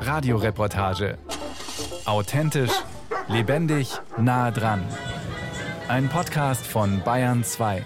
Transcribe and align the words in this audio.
Radioreportage. 0.00 1.18
Authentisch, 2.04 2.72
lebendig, 3.28 3.92
nah 4.18 4.50
dran. 4.50 4.84
Ein 5.88 6.08
Podcast 6.08 6.66
von 6.66 7.02
Bayern 7.04 7.44
2. 7.44 7.84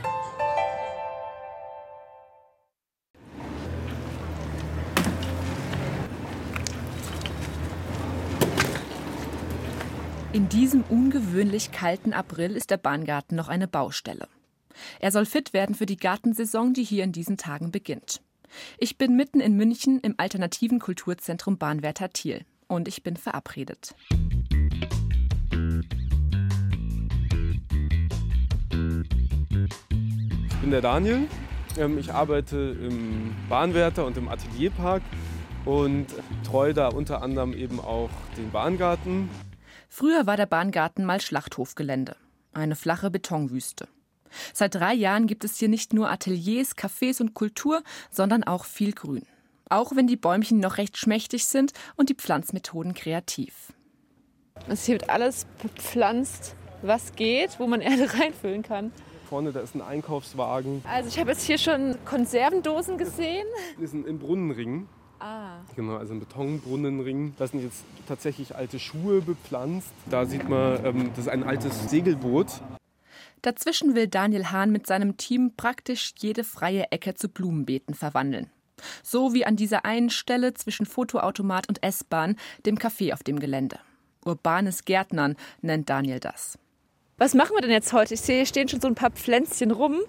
In 10.32 10.50
diesem 10.50 10.82
ungewöhnlich 10.82 11.72
kalten 11.72 12.12
April 12.12 12.56
ist 12.56 12.70
der 12.70 12.76
Bahngarten 12.76 13.36
noch 13.36 13.48
eine 13.48 13.66
Baustelle. 13.66 14.28
Er 15.00 15.10
soll 15.10 15.24
fit 15.24 15.54
werden 15.54 15.74
für 15.74 15.86
die 15.86 15.96
Gartensaison, 15.96 16.74
die 16.74 16.84
hier 16.84 17.04
in 17.04 17.12
diesen 17.12 17.38
Tagen 17.38 17.70
beginnt. 17.70 18.20
Ich 18.78 18.98
bin 18.98 19.16
mitten 19.16 19.40
in 19.40 19.56
München 19.56 20.00
im 20.00 20.14
alternativen 20.18 20.78
Kulturzentrum 20.78 21.58
Bahnwärter 21.58 22.12
Thiel 22.12 22.44
und 22.68 22.88
ich 22.88 23.02
bin 23.02 23.16
verabredet. 23.16 23.94
Ich 30.48 30.56
bin 30.60 30.70
der 30.70 30.80
Daniel. 30.80 31.28
Ähm, 31.78 31.98
ich 31.98 32.12
arbeite 32.12 32.76
im 32.80 33.34
Bahnwärter 33.48 34.06
und 34.06 34.16
im 34.16 34.28
Atelierpark 34.28 35.02
und 35.64 36.06
treue 36.44 36.74
da 36.74 36.88
unter 36.88 37.22
anderem 37.22 37.52
eben 37.52 37.80
auch 37.80 38.10
den 38.36 38.50
Bahngarten 38.50 39.28
Früher 39.88 40.26
war 40.26 40.36
der 40.36 40.44
Bahngarten 40.44 41.06
mal 41.06 41.22
Schlachthofgelände, 41.22 42.16
eine 42.52 42.76
flache 42.76 43.10
Betonwüste. 43.10 43.88
Seit 44.52 44.74
drei 44.74 44.94
Jahren 44.94 45.26
gibt 45.26 45.44
es 45.44 45.58
hier 45.58 45.68
nicht 45.68 45.92
nur 45.92 46.10
Ateliers, 46.10 46.76
Cafés 46.76 47.20
und 47.20 47.34
Kultur, 47.34 47.82
sondern 48.10 48.44
auch 48.44 48.64
viel 48.64 48.92
Grün. 48.92 49.26
Auch 49.68 49.96
wenn 49.96 50.06
die 50.06 50.16
Bäumchen 50.16 50.60
noch 50.60 50.78
recht 50.78 50.96
schmächtig 50.96 51.46
sind 51.46 51.72
und 51.96 52.08
die 52.08 52.14
Pflanzmethoden 52.14 52.94
kreativ. 52.94 53.72
Es 54.68 54.88
wird 54.88 55.10
alles 55.10 55.46
bepflanzt, 55.62 56.54
was 56.82 57.14
geht, 57.14 57.58
wo 57.58 57.66
man 57.66 57.80
Erde 57.82 58.12
reinfüllen 58.12 58.62
kann. 58.62 58.92
Vorne, 59.28 59.52
da 59.52 59.60
ist 59.60 59.74
ein 59.74 59.82
Einkaufswagen. 59.82 60.82
Also 60.88 61.08
ich 61.08 61.18
habe 61.18 61.30
jetzt 61.32 61.44
hier 61.44 61.58
schon 61.58 61.96
Konservendosen 62.04 62.96
gesehen. 62.96 63.46
Das 63.74 63.92
ist 63.92 64.06
ein 64.06 64.18
Brunnenring. 64.18 64.86
Ah. 65.18 65.58
Genau, 65.74 65.96
also 65.96 66.14
ein 66.14 66.20
Betonbrunnenring. 66.20 67.34
Da 67.38 67.46
sind 67.46 67.62
jetzt 67.62 67.84
tatsächlich 68.06 68.54
alte 68.54 68.78
Schuhe 68.78 69.20
bepflanzt. 69.22 69.90
Da 70.10 70.26
sieht 70.26 70.48
man, 70.48 70.84
ähm, 70.84 71.10
das 71.16 71.26
ist 71.26 71.28
ein 71.28 71.42
altes 71.42 71.90
Segelboot. 71.90 72.46
Dazwischen 73.46 73.94
will 73.94 74.08
Daniel 74.08 74.50
Hahn 74.50 74.72
mit 74.72 74.88
seinem 74.88 75.18
Team 75.18 75.52
praktisch 75.56 76.14
jede 76.18 76.42
freie 76.42 76.90
Ecke 76.90 77.14
zu 77.14 77.28
Blumenbeeten 77.28 77.94
verwandeln. 77.94 78.50
So 79.04 79.34
wie 79.34 79.46
an 79.46 79.54
dieser 79.54 79.84
einen 79.84 80.10
Stelle 80.10 80.52
zwischen 80.54 80.84
Fotoautomat 80.84 81.68
und 81.68 81.80
S-Bahn, 81.80 82.34
dem 82.66 82.76
Café 82.76 83.12
auf 83.12 83.22
dem 83.22 83.38
Gelände. 83.38 83.78
Urbanes 84.24 84.84
Gärtnern 84.84 85.36
nennt 85.62 85.88
Daniel 85.88 86.18
das. 86.18 86.58
Was 87.18 87.34
machen 87.34 87.54
wir 87.54 87.60
denn 87.60 87.70
jetzt 87.70 87.92
heute? 87.92 88.14
Ich 88.14 88.20
sehe, 88.20 88.38
hier 88.38 88.46
stehen 88.46 88.66
schon 88.66 88.80
so 88.80 88.88
ein 88.88 88.96
paar 88.96 89.12
Pflänzchen 89.12 89.70
rum. 89.70 90.00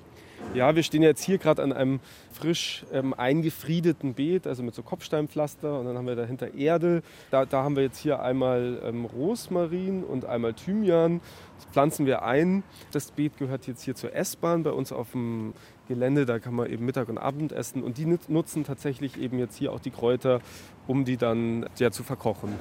Ja, 0.56 0.76
wir 0.76 0.82
stehen 0.82 1.04
jetzt 1.04 1.24
hier 1.24 1.38
gerade 1.38 1.62
an 1.62 1.72
einem 1.72 2.00
frisch 2.38 2.86
ähm, 2.94 3.14
eingefriedeten 3.14 4.14
Beet, 4.14 4.48
also 4.48 4.64
mit 4.64 4.76
so 4.76 4.84
Kopfsteinpflaster 4.84 5.80
und 5.80 5.86
dann 5.86 5.98
haben 5.98 6.08
wir 6.08 6.16
dahinter 6.16 6.54
Erde. 6.54 7.02
Da, 7.32 7.46
da 7.46 7.64
haben 7.64 7.76
wir 7.76 7.84
jetzt 7.84 7.98
hier 8.00 8.22
einmal 8.22 8.80
ähm, 8.84 9.06
Rosmarin 9.06 10.04
und 10.04 10.26
einmal 10.26 10.54
Thymian. 10.54 11.22
Das 11.58 11.66
pflanzen 11.72 12.06
wir 12.06 12.24
ein. 12.24 12.64
Das 12.92 13.12
Beet 13.12 13.38
gehört 13.38 13.68
jetzt 13.68 13.84
hier 13.84 13.96
zur 13.96 14.14
S-Bahn 14.14 14.64
bei 14.64 14.72
uns 14.72 14.92
auf 14.92 15.12
dem 15.12 15.54
Gelände. 15.88 16.26
Da 16.26 16.40
kann 16.40 16.54
man 16.54 16.70
eben 16.70 16.86
Mittag 16.86 17.10
und 17.10 17.18
Abend 17.18 17.52
essen 17.52 17.84
und 17.84 17.98
die 17.98 18.06
nutzen 18.28 18.64
tatsächlich 18.64 19.20
eben 19.20 19.40
jetzt 19.40 19.58
hier 19.58 19.74
auch 19.74 19.80
die 19.80 19.92
Kräuter, 19.92 20.42
um 20.86 21.06
die 21.06 21.18
dann 21.18 21.68
ja, 21.80 21.92
zu 21.92 22.04
verkochen. 22.04 22.54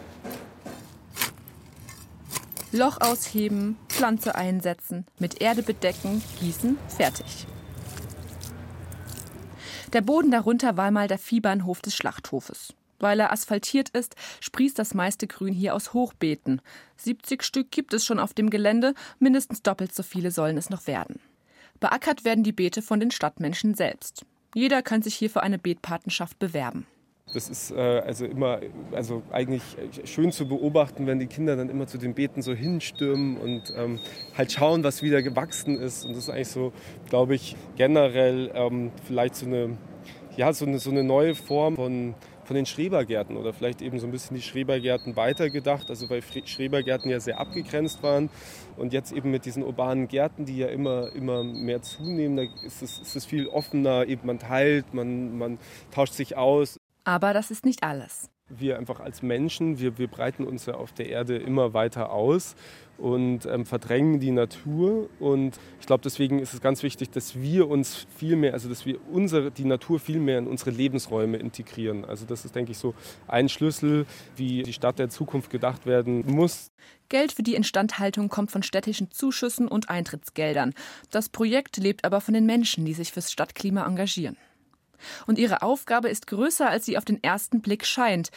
Loch 2.72 3.00
ausheben, 3.00 3.76
Pflanze 3.88 4.34
einsetzen, 4.34 5.06
mit 5.18 5.40
Erde 5.40 5.62
bedecken, 5.62 6.22
gießen, 6.40 6.76
fertig. 6.88 7.46
Der 9.92 10.00
Boden 10.00 10.30
darunter 10.30 10.76
war 10.76 10.90
mal 10.90 11.08
der 11.08 11.18
Viehbahnhof 11.18 11.80
des 11.80 11.94
Schlachthofes. 11.94 12.74
Weil 12.98 13.20
er 13.20 13.30
asphaltiert 13.30 13.90
ist, 13.90 14.16
sprießt 14.40 14.78
das 14.78 14.94
meiste 14.94 15.26
Grün 15.26 15.52
hier 15.52 15.74
aus 15.74 15.92
Hochbeeten. 15.92 16.62
70 16.96 17.42
Stück 17.42 17.70
gibt 17.70 17.92
es 17.92 18.04
schon 18.04 18.18
auf 18.18 18.34
dem 18.34 18.50
Gelände, 18.50 18.94
mindestens 19.18 19.62
doppelt 19.62 19.94
so 19.94 20.02
viele 20.02 20.30
sollen 20.30 20.56
es 20.56 20.70
noch 20.70 20.86
werden. 20.86 21.20
Beackert 21.78 22.24
werden 22.24 22.42
die 22.42 22.52
Beete 22.52 22.80
von 22.80 23.00
den 23.00 23.10
Stadtmenschen 23.10 23.74
selbst. 23.74 24.24
Jeder 24.54 24.82
kann 24.82 25.02
sich 25.02 25.14
hier 25.14 25.28
für 25.28 25.42
eine 25.42 25.58
Beetpatenschaft 25.58 26.38
bewerben. 26.38 26.86
Das 27.34 27.48
ist 27.48 27.72
äh, 27.72 27.80
also 27.80 28.24
immer, 28.24 28.60
also 28.92 29.22
eigentlich 29.32 29.62
schön 30.04 30.30
zu 30.30 30.46
beobachten, 30.46 31.08
wenn 31.08 31.18
die 31.18 31.26
Kinder 31.26 31.56
dann 31.56 31.68
immer 31.68 31.88
zu 31.88 31.98
den 31.98 32.14
Beeten 32.14 32.40
so 32.40 32.54
hinstürmen 32.54 33.36
und 33.36 33.74
ähm, 33.76 33.98
halt 34.38 34.52
schauen, 34.52 34.84
was 34.84 35.02
wieder 35.02 35.22
gewachsen 35.22 35.76
ist. 35.76 36.04
Und 36.04 36.12
das 36.12 36.24
ist 36.24 36.30
eigentlich 36.30 36.48
so, 36.48 36.72
glaube 37.08 37.34
ich, 37.34 37.56
generell 37.76 38.52
ähm, 38.54 38.92
vielleicht 39.04 39.34
so 39.34 39.46
eine, 39.46 39.76
ja, 40.36 40.52
so 40.52 40.66
eine, 40.66 40.78
so 40.78 40.90
eine 40.90 41.02
neue 41.02 41.34
Form 41.34 41.74
von, 41.74 42.14
von 42.44 42.54
den 42.54 42.64
Schrebergärten 42.64 43.36
oder 43.36 43.52
vielleicht 43.52 43.82
eben 43.82 43.98
so 43.98 44.06
ein 44.06 44.12
bisschen 44.12 44.36
die 44.36 44.42
Schrebergärten 44.42 45.16
weitergedacht. 45.16 45.90
Also 45.90 46.08
weil 46.08 46.22
Schrebergärten 46.22 47.10
ja 47.10 47.18
sehr 47.18 47.40
abgegrenzt 47.40 48.04
waren 48.04 48.30
und 48.76 48.92
jetzt 48.92 49.10
eben 49.10 49.32
mit 49.32 49.46
diesen 49.46 49.64
urbanen 49.64 50.06
Gärten, 50.06 50.44
die 50.44 50.58
ja 50.58 50.68
immer, 50.68 51.12
immer 51.12 51.42
mehr 51.42 51.82
zunehmen, 51.82 52.36
da 52.36 52.44
ist 52.64 52.82
es, 52.82 53.00
ist 53.00 53.16
es 53.16 53.26
viel 53.26 53.48
offener, 53.48 54.06
eben 54.06 54.28
man 54.28 54.38
teilt, 54.38 54.94
man, 54.94 55.36
man 55.36 55.58
tauscht 55.90 56.12
sich 56.12 56.36
aus. 56.36 56.78
Aber 57.06 57.32
das 57.32 57.52
ist 57.52 57.64
nicht 57.64 57.84
alles. 57.84 58.28
Wir 58.48 58.78
einfach 58.78 58.98
als 58.98 59.22
Menschen, 59.22 59.78
wir, 59.78 59.96
wir 59.96 60.08
breiten 60.08 60.44
uns 60.44 60.66
ja 60.66 60.74
auf 60.74 60.92
der 60.92 61.08
Erde 61.08 61.36
immer 61.36 61.72
weiter 61.72 62.10
aus 62.10 62.56
und 62.98 63.46
ähm, 63.46 63.64
verdrängen 63.64 64.18
die 64.18 64.32
Natur. 64.32 65.08
Und 65.20 65.56
ich 65.80 65.86
glaube, 65.86 66.02
deswegen 66.02 66.40
ist 66.40 66.52
es 66.52 66.60
ganz 66.60 66.82
wichtig, 66.82 67.10
dass 67.10 67.36
wir 67.36 67.68
uns 67.68 68.06
viel 68.16 68.34
mehr, 68.34 68.54
also 68.54 68.68
dass 68.68 68.86
wir 68.86 68.98
unsere, 69.12 69.52
die 69.52 69.64
Natur 69.64 70.00
viel 70.00 70.18
mehr 70.18 70.38
in 70.38 70.48
unsere 70.48 70.70
Lebensräume 70.70 71.36
integrieren. 71.36 72.04
Also 72.04 72.24
das 72.26 72.44
ist, 72.44 72.56
denke 72.56 72.72
ich, 72.72 72.78
so 72.78 72.94
ein 73.28 73.48
Schlüssel, 73.48 74.04
wie 74.34 74.64
die 74.64 74.72
Stadt 74.72 74.98
der 74.98 75.08
Zukunft 75.08 75.50
gedacht 75.50 75.86
werden 75.86 76.24
muss. 76.26 76.72
Geld 77.08 77.30
für 77.30 77.44
die 77.44 77.54
Instandhaltung 77.54 78.28
kommt 78.28 78.50
von 78.50 78.64
städtischen 78.64 79.12
Zuschüssen 79.12 79.68
und 79.68 79.90
Eintrittsgeldern. 79.90 80.74
Das 81.10 81.28
Projekt 81.28 81.76
lebt 81.76 82.04
aber 82.04 82.20
von 82.20 82.34
den 82.34 82.46
Menschen, 82.46 82.84
die 82.84 82.94
sich 82.94 83.12
fürs 83.12 83.30
Stadtklima 83.30 83.86
engagieren. 83.86 84.36
Und 85.26 85.38
ihre 85.38 85.62
Aufgabe 85.62 86.08
ist 86.08 86.26
größer, 86.26 86.68
als 86.68 86.86
sie 86.86 86.98
auf 86.98 87.04
den 87.04 87.22
ersten 87.22 87.60
Blick 87.60 87.86
scheint. 87.86 88.30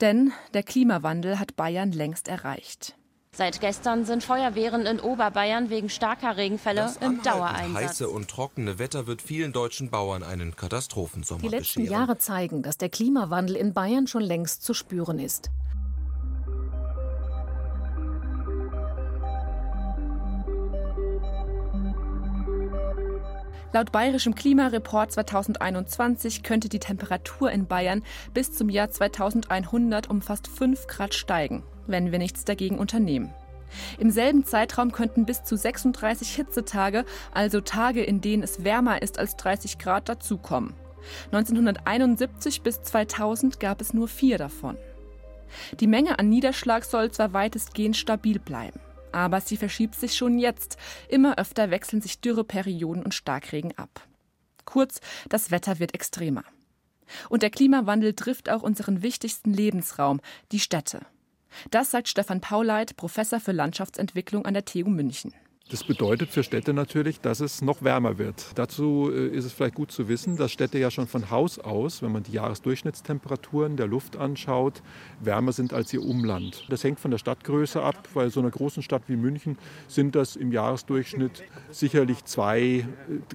Denn 0.00 0.32
der 0.54 0.62
Klimawandel 0.62 1.38
hat 1.38 1.56
Bayern 1.56 1.92
längst 1.92 2.28
erreicht. 2.28 2.96
Seit 3.36 3.60
gestern 3.60 4.06
sind 4.06 4.24
Feuerwehren 4.24 4.86
in 4.86 4.98
Oberbayern 4.98 5.68
wegen 5.68 5.90
starker 5.90 6.38
Regenfälle 6.38 6.80
das 6.80 6.96
im 6.96 7.22
Dauereinsatz. 7.22 7.82
Das 7.82 7.90
heiße 7.90 8.08
und 8.08 8.28
trockene 8.28 8.78
Wetter 8.78 9.06
wird 9.06 9.20
vielen 9.20 9.52
deutschen 9.52 9.90
Bauern 9.90 10.22
einen 10.22 10.56
Katastrophensommer 10.56 11.42
Die 11.42 11.48
letzten 11.48 11.82
bescheren. 11.82 12.00
Jahre 12.00 12.16
zeigen, 12.16 12.62
dass 12.62 12.78
der 12.78 12.88
Klimawandel 12.88 13.56
in 13.56 13.74
Bayern 13.74 14.06
schon 14.06 14.22
längst 14.22 14.62
zu 14.64 14.72
spüren 14.72 15.18
ist. 15.18 15.50
Laut 23.72 23.92
bayerischem 23.92 24.34
Klimareport 24.34 25.12
2021 25.12 26.42
könnte 26.42 26.68
die 26.68 26.78
Temperatur 26.78 27.50
in 27.50 27.66
Bayern 27.66 28.02
bis 28.32 28.52
zum 28.52 28.68
Jahr 28.68 28.90
2100 28.90 30.08
um 30.08 30.22
fast 30.22 30.46
5 30.46 30.86
Grad 30.86 31.14
steigen, 31.14 31.62
wenn 31.86 32.12
wir 32.12 32.18
nichts 32.18 32.44
dagegen 32.44 32.78
unternehmen. 32.78 33.34
Im 33.98 34.10
selben 34.10 34.44
Zeitraum 34.44 34.92
könnten 34.92 35.26
bis 35.26 35.42
zu 35.42 35.56
36 35.56 36.34
Hitzetage, 36.36 37.04
also 37.34 37.60
Tage, 37.60 38.02
in 38.04 38.20
denen 38.20 38.44
es 38.44 38.62
wärmer 38.62 39.02
ist 39.02 39.18
als 39.18 39.36
30 39.36 39.78
Grad, 39.78 40.08
dazukommen. 40.08 40.74
1971 41.32 42.62
bis 42.62 42.82
2000 42.82 43.58
gab 43.58 43.80
es 43.80 43.92
nur 43.92 44.08
vier 44.08 44.38
davon. 44.38 44.76
Die 45.80 45.86
Menge 45.86 46.18
an 46.18 46.28
Niederschlag 46.28 46.84
soll 46.84 47.10
zwar 47.10 47.32
weitestgehend 47.32 47.96
stabil 47.96 48.38
bleiben 48.38 48.80
aber 49.12 49.40
sie 49.40 49.56
verschiebt 49.56 49.94
sich 49.94 50.14
schon 50.16 50.38
jetzt. 50.38 50.76
Immer 51.08 51.38
öfter 51.38 51.70
wechseln 51.70 52.02
sich 52.02 52.20
Dürreperioden 52.20 53.02
und 53.02 53.14
Starkregen 53.14 53.76
ab. 53.76 54.06
Kurz, 54.64 55.00
das 55.28 55.50
Wetter 55.50 55.78
wird 55.78 55.94
extremer. 55.94 56.44
Und 57.28 57.42
der 57.42 57.50
Klimawandel 57.50 58.14
trifft 58.14 58.48
auch 58.48 58.62
unseren 58.62 59.02
wichtigsten 59.02 59.52
Lebensraum, 59.52 60.20
die 60.52 60.60
Städte. 60.60 61.00
Das 61.70 61.90
sagt 61.90 62.08
Stefan 62.08 62.40
Pauleit, 62.40 62.96
Professor 62.96 63.40
für 63.40 63.52
Landschaftsentwicklung 63.52 64.44
an 64.44 64.54
der 64.54 64.64
TU 64.64 64.88
München. 64.88 65.32
Das 65.68 65.82
bedeutet 65.82 66.30
für 66.30 66.44
Städte 66.44 66.72
natürlich, 66.72 67.20
dass 67.20 67.40
es 67.40 67.60
noch 67.60 67.82
wärmer 67.82 68.18
wird. 68.18 68.52
Dazu 68.54 69.10
äh, 69.12 69.26
ist 69.26 69.44
es 69.44 69.52
vielleicht 69.52 69.74
gut 69.74 69.90
zu 69.90 70.06
wissen, 70.06 70.36
dass 70.36 70.52
Städte 70.52 70.78
ja 70.78 70.92
schon 70.92 71.08
von 71.08 71.28
Haus 71.32 71.58
aus, 71.58 72.02
wenn 72.02 72.12
man 72.12 72.22
die 72.22 72.30
Jahresdurchschnittstemperaturen 72.32 73.76
der 73.76 73.88
Luft 73.88 74.16
anschaut, 74.16 74.80
wärmer 75.18 75.50
sind 75.50 75.72
als 75.72 75.92
ihr 75.92 76.04
Umland. 76.04 76.64
Das 76.68 76.84
hängt 76.84 77.00
von 77.00 77.10
der 77.10 77.18
Stadtgröße 77.18 77.82
ab, 77.82 78.08
weil 78.14 78.30
so 78.30 78.38
einer 78.38 78.50
großen 78.50 78.80
Stadt 78.80 79.02
wie 79.08 79.16
München 79.16 79.58
sind 79.88 80.14
das 80.14 80.36
im 80.36 80.52
Jahresdurchschnitt 80.52 81.42
sicherlich 81.72 82.24
zwei 82.24 82.60
äh, 82.60 82.84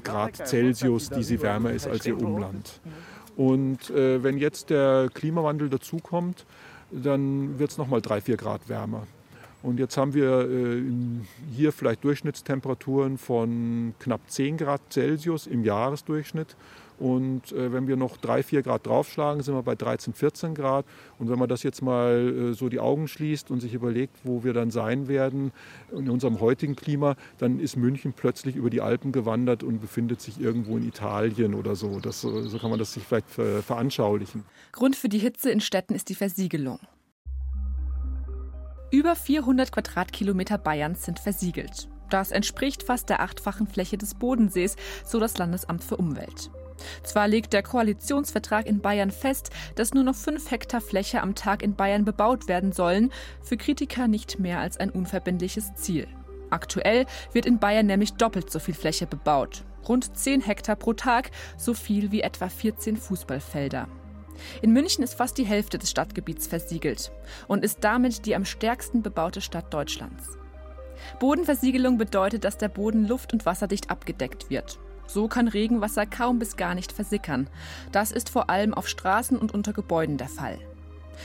Grad 0.01 0.37
Celsius, 0.47 1.09
die 1.09 1.23
sie 1.23 1.41
wärmer 1.41 1.71
ist 1.71 1.87
als 1.87 2.05
ihr 2.05 2.17
Umland. 2.17 2.79
Und 3.35 3.89
äh, 3.89 4.23
wenn 4.23 4.37
jetzt 4.37 4.69
der 4.69 5.09
Klimawandel 5.13 5.69
dazukommt, 5.69 6.45
dann 6.91 7.59
wird 7.59 7.71
es 7.71 7.77
nochmal 7.77 8.01
drei, 8.01 8.21
vier 8.21 8.37
Grad 8.37 8.69
wärmer. 8.69 9.05
Und 9.63 9.79
jetzt 9.79 9.95
haben 9.97 10.13
wir 10.13 10.49
äh, 10.49 10.83
hier 11.53 11.71
vielleicht 11.71 12.03
Durchschnittstemperaturen 12.03 13.17
von 13.17 13.93
knapp 13.99 14.21
10 14.27 14.57
Grad 14.57 14.81
Celsius 14.89 15.47
im 15.47 15.63
Jahresdurchschnitt. 15.63 16.55
Und 16.97 17.51
äh, 17.51 17.73
wenn 17.73 17.87
wir 17.87 17.95
noch 17.95 18.17
3, 18.17 18.43
4 18.43 18.61
Grad 18.61 18.85
draufschlagen, 18.85 19.41
sind 19.41 19.55
wir 19.55 19.63
bei 19.63 19.73
13, 19.73 20.13
14 20.13 20.53
Grad. 20.53 20.85
Und 21.17 21.29
wenn 21.29 21.39
man 21.39 21.49
das 21.49 21.63
jetzt 21.63 21.81
mal 21.81 22.51
äh, 22.51 22.53
so 22.53 22.69
die 22.69 22.79
Augen 22.79 23.07
schließt 23.07 23.49
und 23.49 23.59
sich 23.59 23.73
überlegt, 23.73 24.15
wo 24.23 24.43
wir 24.43 24.53
dann 24.53 24.69
sein 24.69 25.07
werden 25.07 25.51
in 25.91 26.09
unserem 26.09 26.39
heutigen 26.39 26.75
Klima, 26.75 27.15
dann 27.39 27.59
ist 27.59 27.75
München 27.75 28.13
plötzlich 28.13 28.55
über 28.55 28.69
die 28.69 28.81
Alpen 28.81 29.11
gewandert 29.11 29.63
und 29.63 29.79
befindet 29.79 30.21
sich 30.21 30.39
irgendwo 30.39 30.77
in 30.77 30.87
Italien 30.87 31.55
oder 31.55 31.75
so. 31.75 31.99
Das, 31.99 32.21
so 32.21 32.57
kann 32.59 32.69
man 32.69 32.77
das 32.77 32.93
sich 32.93 33.03
vielleicht 33.03 33.29
veranschaulichen. 33.29 34.43
Grund 34.71 34.95
für 34.95 35.09
die 35.09 35.17
Hitze 35.19 35.49
in 35.49 35.59
Städten 35.59 35.95
ist 35.95 36.09
die 36.09 36.15
Versiegelung. 36.15 36.79
Über 38.91 39.15
400 39.15 39.71
Quadratkilometer 39.71 40.57
Bayerns 40.57 41.05
sind 41.05 41.17
versiegelt. 41.17 41.87
Das 42.09 42.31
entspricht 42.31 42.83
fast 42.83 43.09
der 43.09 43.21
achtfachen 43.21 43.65
Fläche 43.65 43.97
des 43.97 44.15
Bodensees, 44.15 44.75
so 45.05 45.17
das 45.17 45.37
Landesamt 45.37 45.81
für 45.81 45.95
Umwelt. 45.95 46.51
Zwar 47.01 47.29
legt 47.29 47.53
der 47.53 47.63
Koalitionsvertrag 47.63 48.65
in 48.65 48.81
Bayern 48.81 49.11
fest, 49.11 49.49
dass 49.75 49.93
nur 49.93 50.03
noch 50.03 50.15
fünf 50.15 50.51
Hektar 50.51 50.81
Fläche 50.81 51.21
am 51.21 51.35
Tag 51.35 51.63
in 51.63 51.75
Bayern 51.75 52.03
bebaut 52.03 52.49
werden 52.49 52.73
sollen, 52.73 53.13
für 53.41 53.55
Kritiker 53.55 54.09
nicht 54.09 54.39
mehr 54.39 54.59
als 54.59 54.75
ein 54.75 54.89
unverbindliches 54.89 55.73
Ziel. 55.75 56.05
Aktuell 56.49 57.05
wird 57.31 57.45
in 57.45 57.59
Bayern 57.59 57.85
nämlich 57.85 58.15
doppelt 58.15 58.51
so 58.51 58.59
viel 58.59 58.73
Fläche 58.73 59.07
bebaut. 59.07 59.63
Rund 59.87 60.17
10 60.17 60.41
Hektar 60.41 60.75
pro 60.75 60.91
Tag, 60.91 61.31
so 61.55 61.73
viel 61.73 62.11
wie 62.11 62.21
etwa 62.21 62.49
14 62.49 62.97
Fußballfelder. 62.97 63.87
In 64.61 64.73
München 64.73 65.03
ist 65.03 65.15
fast 65.15 65.37
die 65.37 65.45
Hälfte 65.45 65.77
des 65.77 65.89
Stadtgebiets 65.89 66.47
versiegelt 66.47 67.11
und 67.47 67.63
ist 67.63 67.83
damit 67.83 68.25
die 68.25 68.35
am 68.35 68.45
stärksten 68.45 69.01
bebaute 69.01 69.41
Stadt 69.41 69.73
Deutschlands. 69.73 70.37
Bodenversiegelung 71.19 71.97
bedeutet, 71.97 72.43
dass 72.43 72.57
der 72.57 72.69
Boden 72.69 73.07
luft- 73.07 73.33
und 73.33 73.45
wasserdicht 73.45 73.89
abgedeckt 73.89 74.49
wird. 74.49 74.79
So 75.07 75.27
kann 75.27 75.47
Regenwasser 75.47 76.05
kaum 76.05 76.39
bis 76.39 76.55
gar 76.55 76.75
nicht 76.75 76.91
versickern. 76.91 77.49
Das 77.91 78.11
ist 78.11 78.29
vor 78.29 78.49
allem 78.49 78.73
auf 78.73 78.87
Straßen 78.87 79.37
und 79.37 79.53
unter 79.53 79.73
Gebäuden 79.73 80.17
der 80.17 80.29
Fall. 80.29 80.57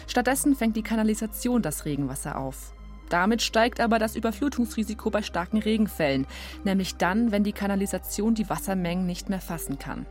Stattdessen 0.07 0.57
fängt 0.57 0.77
die 0.77 0.83
Kanalisation 0.83 1.63
das 1.63 1.85
Regenwasser 1.85 2.39
auf. 2.39 2.75
Damit 3.09 3.43
steigt 3.43 3.81
aber 3.81 3.99
das 3.99 4.17
Überflutungsrisiko 4.17 5.11
bei 5.11 5.23
starken 5.23 5.59
Regenfällen, 5.59 6.27
nämlich 6.65 6.97
dann, 6.97 7.31
wenn 7.31 7.45
die 7.45 7.53
Kanalisation 7.53 8.35
die 8.35 8.51
Wassermengen 8.51 9.07
nicht 9.07 9.29
mehr 9.29 9.41
fassen 9.41 9.79
kann. 9.79 10.07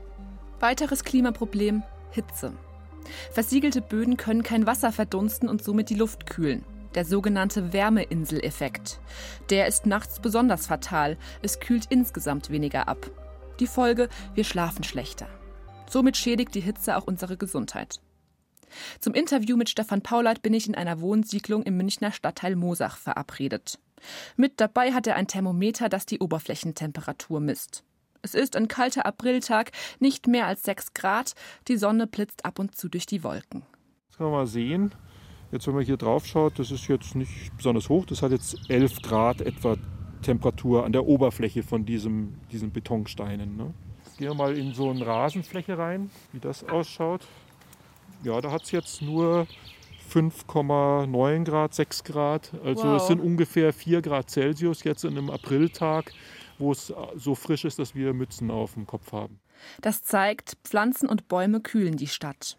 Weiteres 0.61 1.03
Klimaproblem 1.03 1.83
Hitze. 2.11 2.53
Versiegelte 3.31 3.81
Böden 3.81 4.17
können 4.17 4.43
kein 4.43 4.65
Wasser 4.65 4.91
verdunsten 4.91 5.49
und 5.49 5.63
somit 5.63 5.89
die 5.89 5.95
Luft 5.95 6.25
kühlen. 6.25 6.63
Der 6.95 7.05
sogenannte 7.05 7.73
Wärmeinseleffekt. 7.73 8.99
Der 9.49 9.67
ist 9.67 9.85
nachts 9.85 10.19
besonders 10.19 10.67
fatal. 10.67 11.17
Es 11.41 11.59
kühlt 11.59 11.87
insgesamt 11.89 12.49
weniger 12.49 12.87
ab. 12.87 13.11
Die 13.59 13.67
Folge, 13.67 14.09
wir 14.33 14.43
schlafen 14.43 14.83
schlechter. 14.83 15.27
Somit 15.89 16.17
schädigt 16.17 16.55
die 16.55 16.61
Hitze 16.61 16.97
auch 16.97 17.05
unsere 17.05 17.37
Gesundheit. 17.37 17.99
Zum 18.99 19.13
Interview 19.13 19.57
mit 19.57 19.69
Stefan 19.69 20.01
Paulert 20.01 20.41
bin 20.41 20.53
ich 20.53 20.67
in 20.67 20.75
einer 20.75 20.99
Wohnsiedlung 20.99 21.63
im 21.63 21.77
Münchner 21.77 22.11
Stadtteil 22.11 22.55
Mosach 22.55 22.97
verabredet. 22.97 23.79
Mit 24.35 24.59
dabei 24.59 24.93
hat 24.93 25.07
er 25.07 25.15
ein 25.15 25.27
Thermometer, 25.27 25.89
das 25.89 26.05
die 26.05 26.19
Oberflächentemperatur 26.19 27.39
misst. 27.39 27.83
Es 28.25 28.33
ist 28.33 28.55
ein 28.55 28.67
kalter 28.67 29.05
Apriltag, 29.05 29.71
nicht 29.99 30.25
mehr 30.25 30.47
als 30.47 30.63
6 30.63 30.95
Grad. 30.95 31.33
Die 31.67 31.77
Sonne 31.77 32.07
blitzt 32.07 32.43
ab 32.43 32.57
und 32.57 32.75
zu 32.75 32.89
durch 32.89 33.05
die 33.05 33.23
Wolken. 33.23 33.61
Das 34.07 34.17
kann 34.17 34.25
man 34.25 34.33
mal 34.33 34.47
sehen. 34.47 34.91
Jetzt, 35.51 35.67
wenn 35.67 35.75
man 35.75 35.85
hier 35.85 35.97
drauf 35.97 36.25
schaut, 36.25 36.57
das 36.57 36.71
ist 36.71 36.87
jetzt 36.87 37.13
nicht 37.13 37.55
besonders 37.55 37.87
hoch. 37.87 38.03
Das 38.07 38.23
hat 38.23 38.31
jetzt 38.31 38.57
11 38.67 39.03
Grad 39.03 39.41
etwa 39.41 39.77
Temperatur 40.23 40.85
an 40.85 40.91
der 40.91 41.05
Oberfläche 41.05 41.61
von 41.61 41.85
diesem, 41.85 42.39
diesen 42.51 42.71
Betonsteinen. 42.71 43.57
Ne? 43.57 43.75
Gehen 44.17 44.29
wir 44.29 44.33
mal 44.33 44.57
in 44.57 44.73
so 44.73 44.89
eine 44.89 45.05
Rasenfläche 45.05 45.77
rein, 45.77 46.09
wie 46.31 46.39
das 46.39 46.67
ausschaut. 46.67 47.27
Ja, 48.23 48.41
da 48.41 48.49
hat 48.49 48.63
es 48.63 48.71
jetzt 48.71 49.03
nur 49.03 49.45
5,9 50.11 51.43
Grad, 51.43 51.75
6 51.75 52.03
Grad. 52.03 52.51
Also 52.63 52.85
wow. 52.85 52.97
es 52.97 53.05
sind 53.05 53.21
ungefähr 53.21 53.71
4 53.71 54.01
Grad 54.01 54.31
Celsius 54.31 54.83
jetzt 54.83 55.03
in 55.03 55.15
einem 55.15 55.29
Apriltag, 55.29 56.11
wo 56.59 56.71
es 56.71 56.93
so 57.15 57.35
frisch 57.35 57.65
ist, 57.65 57.79
dass 57.79 57.95
wir 57.95 58.13
Mützen 58.13 58.51
auf 58.51 58.73
dem 58.73 58.85
Kopf 58.85 59.11
haben. 59.11 59.39
Das 59.81 60.03
zeigt, 60.03 60.57
Pflanzen 60.63 61.07
und 61.09 61.27
Bäume 61.27 61.61
kühlen 61.61 61.97
die 61.97 62.07
Stadt. 62.07 62.57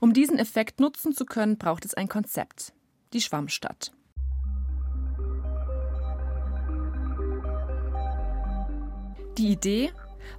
Um 0.00 0.12
diesen 0.12 0.38
Effekt 0.38 0.80
nutzen 0.80 1.14
zu 1.14 1.24
können, 1.24 1.58
braucht 1.58 1.84
es 1.84 1.94
ein 1.94 2.08
Konzept. 2.08 2.72
Die 3.12 3.20
Schwammstadt. 3.20 3.92
Die 9.38 9.52
Idee? 9.52 9.92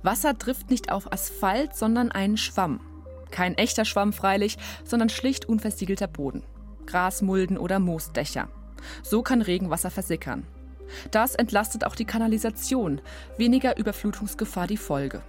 Wasser 0.03 0.37
trifft 0.37 0.69
nicht 0.69 0.91
auf 0.91 1.11
Asphalt, 1.11 1.75
sondern 1.75 2.11
einen 2.11 2.37
Schwamm. 2.37 2.79
Kein 3.31 3.55
echter 3.55 3.85
Schwamm 3.85 4.13
freilich, 4.13 4.57
sondern 4.83 5.09
schlicht 5.09 5.45
unversiegelter 5.45 6.07
Boden. 6.07 6.43
Grasmulden 6.85 7.57
oder 7.57 7.79
Moosdächer. 7.79 8.49
So 9.03 9.21
kann 9.21 9.41
Regenwasser 9.41 9.89
versickern. 9.89 10.45
Das 11.11 11.35
entlastet 11.35 11.85
auch 11.85 11.95
die 11.95 12.05
Kanalisation, 12.05 13.01
weniger 13.37 13.77
Überflutungsgefahr 13.77 14.67
die 14.67 14.77
Folge. 14.77 15.21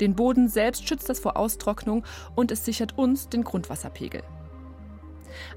Den 0.00 0.14
Boden 0.14 0.48
selbst 0.48 0.88
schützt 0.88 1.08
das 1.08 1.20
vor 1.20 1.36
Austrocknung 1.36 2.04
und 2.34 2.50
es 2.50 2.64
sichert 2.64 2.98
uns 2.98 3.28
den 3.28 3.44
Grundwasserpegel. 3.44 4.22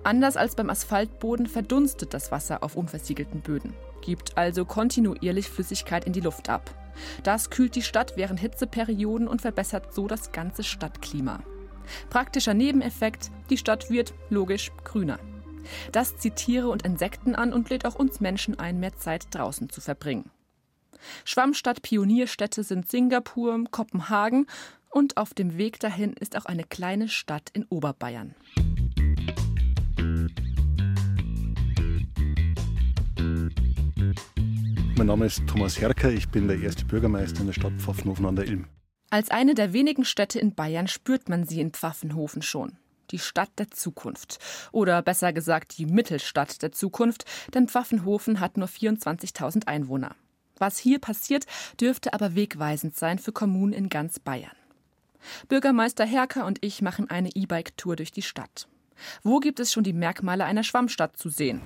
Anders 0.03 0.37
als 0.37 0.55
beim 0.55 0.69
Asphaltboden 0.69 1.47
verdunstet 1.47 2.13
das 2.13 2.31
Wasser 2.31 2.63
auf 2.63 2.75
unversiegelten 2.75 3.41
Böden, 3.41 3.73
gibt 4.01 4.37
also 4.37 4.65
kontinuierlich 4.65 5.49
Flüssigkeit 5.49 6.05
in 6.05 6.13
die 6.13 6.21
Luft 6.21 6.49
ab. 6.49 6.71
Das 7.23 7.49
kühlt 7.49 7.75
die 7.75 7.83
Stadt 7.83 8.13
während 8.15 8.39
Hitzeperioden 8.39 9.27
und 9.27 9.41
verbessert 9.41 9.93
so 9.93 10.07
das 10.07 10.31
ganze 10.31 10.63
Stadtklima. 10.63 11.41
Praktischer 12.09 12.53
Nebeneffekt, 12.53 13.31
die 13.49 13.57
Stadt 13.57 13.89
wird, 13.89 14.13
logisch, 14.29 14.71
grüner. 14.83 15.19
Das 15.91 16.17
zieht 16.17 16.35
Tiere 16.35 16.69
und 16.69 16.83
Insekten 16.83 17.35
an 17.35 17.53
und 17.53 17.69
lädt 17.69 17.85
auch 17.85 17.95
uns 17.95 18.19
Menschen 18.19 18.59
ein, 18.59 18.79
mehr 18.79 18.95
Zeit 18.97 19.27
draußen 19.31 19.69
zu 19.69 19.81
verbringen. 19.81 20.31
Schwammstadt 21.25 21.81
Pionierstädte 21.81 22.63
sind 22.63 22.89
Singapur, 22.89 23.63
Kopenhagen 23.71 24.47
und 24.89 25.17
auf 25.17 25.33
dem 25.33 25.57
Weg 25.57 25.79
dahin 25.79 26.13
ist 26.13 26.37
auch 26.37 26.45
eine 26.45 26.63
kleine 26.63 27.07
Stadt 27.07 27.49
in 27.53 27.65
Oberbayern. 27.69 28.35
Mein 34.97 35.07
Name 35.07 35.27
ist 35.27 35.45
Thomas 35.45 35.79
Herker, 35.79 36.09
ich 36.09 36.29
bin 36.29 36.47
der 36.47 36.59
erste 36.59 36.83
Bürgermeister 36.85 37.41
in 37.41 37.45
der 37.45 37.53
Stadt 37.53 37.73
Pfaffenhofen 37.73 38.25
an 38.25 38.35
der 38.35 38.47
Ilm. 38.47 38.65
Als 39.09 39.29
eine 39.29 39.53
der 39.53 39.71
wenigen 39.71 40.03
Städte 40.03 40.39
in 40.39 40.55
Bayern 40.55 40.87
spürt 40.87 41.29
man 41.29 41.45
sie 41.45 41.61
in 41.61 41.71
Pfaffenhofen 41.71 42.41
schon. 42.41 42.77
Die 43.11 43.19
Stadt 43.19 43.49
der 43.57 43.71
Zukunft. 43.71 44.39
Oder 44.71 45.01
besser 45.01 45.33
gesagt 45.33 45.77
die 45.77 45.85
Mittelstadt 45.85 46.61
der 46.61 46.71
Zukunft, 46.71 47.25
denn 47.53 47.67
Pfaffenhofen 47.67 48.39
hat 48.39 48.57
nur 48.57 48.67
24.000 48.67 49.67
Einwohner. 49.67 50.15
Was 50.57 50.77
hier 50.77 50.99
passiert, 50.99 51.45
dürfte 51.79 52.13
aber 52.13 52.35
wegweisend 52.35 52.95
sein 52.95 53.19
für 53.19 53.31
Kommunen 53.31 53.73
in 53.73 53.89
ganz 53.89 54.19
Bayern. 54.19 54.51
Bürgermeister 55.47 56.05
Herker 56.05 56.45
und 56.45 56.63
ich 56.63 56.81
machen 56.81 57.09
eine 57.09 57.29
E-Bike-Tour 57.33 57.95
durch 57.95 58.11
die 58.11 58.21
Stadt. 58.21 58.67
Wo 59.23 59.39
gibt 59.39 59.59
es 59.59 59.71
schon 59.71 59.83
die 59.83 59.93
Merkmale 59.93 60.45
einer 60.45 60.63
Schwammstadt 60.63 61.17
zu 61.17 61.29
sehen? 61.29 61.61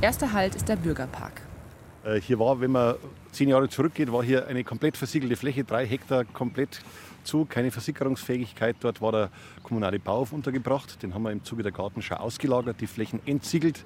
Erster 0.00 0.32
Halt 0.32 0.54
ist 0.54 0.68
der 0.68 0.76
Bürgerpark. 0.76 1.42
Äh, 2.04 2.20
hier 2.20 2.38
war, 2.38 2.60
wenn 2.60 2.72
man 2.72 2.96
zehn 3.32 3.48
Jahre 3.48 3.68
zurückgeht, 3.68 4.12
war 4.12 4.22
hier 4.22 4.46
eine 4.46 4.62
komplett 4.62 4.96
versiegelte 4.96 5.36
Fläche, 5.36 5.64
drei 5.64 5.86
Hektar 5.86 6.24
komplett 6.24 6.80
zu, 7.24 7.46
keine 7.46 7.70
Versickerungsfähigkeit. 7.70 8.76
Dort 8.80 9.00
war 9.00 9.12
der 9.12 9.30
kommunale 9.62 9.98
Bauhof 9.98 10.32
untergebracht. 10.32 11.02
Den 11.02 11.14
haben 11.14 11.22
wir 11.22 11.32
im 11.32 11.42
Zuge 11.44 11.62
der 11.62 11.72
Gartenschau 11.72 12.16
ausgelagert, 12.16 12.80
die 12.80 12.86
Flächen 12.86 13.20
entsiegelt, 13.24 13.84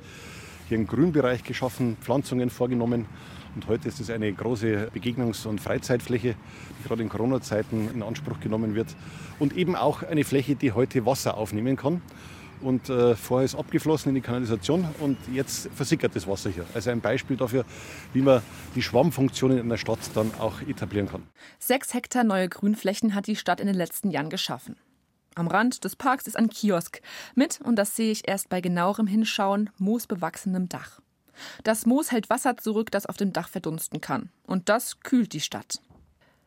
hier 0.68 0.78
einen 0.78 0.88
Grünbereich 0.88 1.44
geschaffen, 1.44 1.96
Pflanzungen 2.00 2.50
vorgenommen. 2.50 3.06
Und 3.54 3.68
heute 3.68 3.88
ist 3.88 4.00
es 4.00 4.10
eine 4.10 4.32
große 4.32 4.90
Begegnungs- 4.92 5.46
und 5.46 5.60
Freizeitfläche, 5.60 6.34
die 6.78 6.88
gerade 6.88 7.02
in 7.02 7.08
Corona-Zeiten 7.08 7.88
in 7.94 8.02
Anspruch 8.02 8.40
genommen 8.40 8.74
wird. 8.74 8.88
Und 9.38 9.56
eben 9.56 9.76
auch 9.76 10.02
eine 10.02 10.24
Fläche, 10.24 10.56
die 10.56 10.72
heute 10.72 11.06
Wasser 11.06 11.36
aufnehmen 11.36 11.76
kann 11.76 12.02
und 12.60 12.88
äh, 12.88 13.14
vorher 13.14 13.44
ist 13.44 13.54
abgeflossen 13.54 14.10
in 14.10 14.14
die 14.14 14.20
Kanalisation 14.20 14.86
und 15.00 15.16
jetzt 15.32 15.68
versickert 15.74 16.14
das 16.14 16.26
Wasser 16.26 16.50
hier. 16.50 16.64
Also 16.74 16.90
ein 16.90 17.00
Beispiel 17.00 17.36
dafür, 17.36 17.64
wie 18.12 18.22
man 18.22 18.42
die 18.74 18.82
Schwammfunktionen 18.82 19.58
in 19.58 19.64
einer 19.64 19.78
Stadt 19.78 19.98
dann 20.14 20.32
auch 20.38 20.60
etablieren 20.62 21.08
kann. 21.08 21.22
Sechs 21.58 21.94
Hektar 21.94 22.24
neue 22.24 22.48
Grünflächen 22.48 23.14
hat 23.14 23.26
die 23.26 23.36
Stadt 23.36 23.60
in 23.60 23.66
den 23.66 23.76
letzten 23.76 24.10
Jahren 24.10 24.30
geschaffen. 24.30 24.76
Am 25.34 25.46
Rand 25.46 25.84
des 25.84 25.94
Parks 25.94 26.26
ist 26.26 26.36
ein 26.36 26.50
Kiosk 26.50 27.00
mit, 27.34 27.60
und 27.60 27.76
das 27.76 27.94
sehe 27.94 28.10
ich 28.10 28.26
erst 28.26 28.48
bei 28.48 28.60
genauerem 28.60 29.06
Hinschauen, 29.06 29.70
moosbewachsenem 29.78 30.68
Dach. 30.68 31.00
Das 31.62 31.86
Moos 31.86 32.10
hält 32.10 32.28
Wasser 32.28 32.56
zurück, 32.56 32.90
das 32.90 33.06
auf 33.06 33.16
dem 33.16 33.32
Dach 33.32 33.48
verdunsten 33.48 34.00
kann. 34.00 34.30
Und 34.44 34.68
das 34.68 34.98
kühlt 35.00 35.32
die 35.32 35.40
Stadt. 35.40 35.80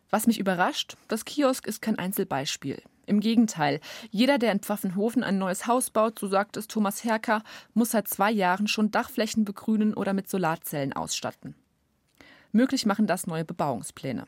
Was 0.10 0.28
mich 0.28 0.40
überrascht, 0.40 0.98
das 1.08 1.24
Kiosk 1.24 1.66
ist 1.66 1.82
kein 1.82 1.98
Einzelbeispiel. 1.98 2.82
Im 3.12 3.20
Gegenteil, 3.20 3.82
jeder, 4.10 4.38
der 4.38 4.54
in 4.54 4.62
Pfaffenhofen 4.62 5.22
ein 5.22 5.38
neues 5.38 5.68
Haus 5.68 5.90
baut, 5.90 6.18
so 6.18 6.30
sagt 6.30 6.56
es 6.56 6.70
Thomas 6.70 7.04
Herker, 7.04 7.44
muss 7.74 7.92
seit 7.92 8.08
zwei 8.08 8.32
Jahren 8.32 8.70
schon 8.70 8.90
Dachflächen 8.90 9.44
begrünen 9.44 9.94
oder 9.94 10.14
mit 10.14 10.30
Solarzellen 10.30 10.94
ausstatten. 10.94 11.54
Möglich 12.54 12.86
machen 12.86 13.08
das 13.08 13.28
neue 13.28 13.44
Bebauungspläne. 13.44 14.28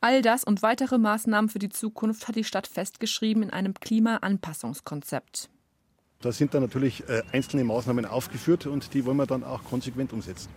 All 0.00 0.22
das 0.22 0.42
und 0.42 0.62
weitere 0.62 0.96
Maßnahmen 0.96 1.50
für 1.50 1.58
die 1.58 1.68
Zukunft 1.68 2.28
hat 2.28 2.36
die 2.36 2.44
Stadt 2.44 2.66
festgeschrieben 2.66 3.42
in 3.42 3.50
einem 3.50 3.74
Klimaanpassungskonzept. 3.74 5.50
Da 6.22 6.32
sind 6.32 6.54
dann 6.54 6.62
natürlich 6.62 7.06
äh, 7.10 7.22
einzelne 7.30 7.64
Maßnahmen 7.64 8.06
aufgeführt 8.06 8.66
und 8.66 8.94
die 8.94 9.04
wollen 9.04 9.18
wir 9.18 9.26
dann 9.26 9.44
auch 9.44 9.64
konsequent 9.64 10.14
umsetzen. 10.14 10.48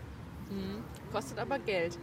Mhm. 0.49 0.81
Kostet 1.11 1.37
aber 1.37 1.59
Geld. 1.59 1.97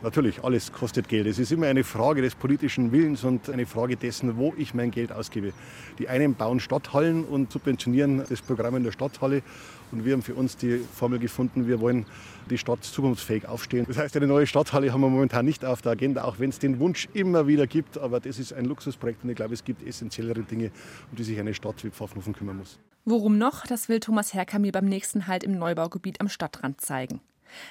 Natürlich, 0.00 0.44
alles 0.44 0.72
kostet 0.72 1.08
Geld. 1.08 1.26
Es 1.26 1.40
ist 1.40 1.50
immer 1.50 1.66
eine 1.66 1.82
Frage 1.82 2.22
des 2.22 2.36
politischen 2.36 2.92
Willens 2.92 3.24
und 3.24 3.50
eine 3.50 3.66
Frage 3.66 3.96
dessen, 3.96 4.36
wo 4.36 4.54
ich 4.56 4.72
mein 4.72 4.92
Geld 4.92 5.10
ausgebe. 5.10 5.52
Die 5.98 6.08
einen 6.08 6.36
bauen 6.36 6.60
Stadthallen 6.60 7.24
und 7.24 7.50
subventionieren 7.50 8.22
das 8.28 8.40
Programm 8.40 8.76
in 8.76 8.84
der 8.84 8.92
Stadthalle. 8.92 9.42
Und 9.90 10.04
wir 10.04 10.12
haben 10.12 10.22
für 10.22 10.34
uns 10.34 10.56
die 10.56 10.78
Formel 10.94 11.18
gefunden, 11.18 11.66
wir 11.66 11.80
wollen 11.80 12.06
die 12.48 12.58
Stadt 12.58 12.84
zukunftsfähig 12.84 13.48
aufstehen. 13.48 13.86
Das 13.88 13.98
heißt, 13.98 14.16
eine 14.16 14.28
neue 14.28 14.46
Stadthalle 14.46 14.92
haben 14.92 15.00
wir 15.00 15.08
momentan 15.08 15.44
nicht 15.44 15.64
auf 15.64 15.82
der 15.82 15.92
Agenda, 15.92 16.22
auch 16.22 16.38
wenn 16.38 16.50
es 16.50 16.60
den 16.60 16.78
Wunsch 16.78 17.08
immer 17.12 17.48
wieder 17.48 17.66
gibt. 17.66 17.98
Aber 17.98 18.20
das 18.20 18.38
ist 18.38 18.52
ein 18.52 18.66
Luxusprojekt 18.66 19.24
und 19.24 19.30
ich 19.30 19.36
glaube, 19.36 19.54
es 19.54 19.64
gibt 19.64 19.84
essentiellere 19.84 20.42
Dinge, 20.42 20.70
um 21.10 21.16
die 21.16 21.24
sich 21.24 21.40
eine 21.40 21.54
Stadt 21.54 21.82
wie 21.82 21.90
Pfaffenhofen 21.90 22.34
kümmern 22.34 22.58
muss. 22.58 22.78
Worum 23.04 23.36
noch, 23.36 23.66
das 23.66 23.88
will 23.88 23.98
Thomas 23.98 24.32
Herker 24.32 24.60
mir 24.60 24.70
beim 24.70 24.84
nächsten 24.84 25.26
Halt 25.26 25.42
im 25.42 25.58
Neubaugebiet 25.58 26.20
am 26.20 26.28
Stadtrand 26.28 26.80
zeigen. 26.80 27.20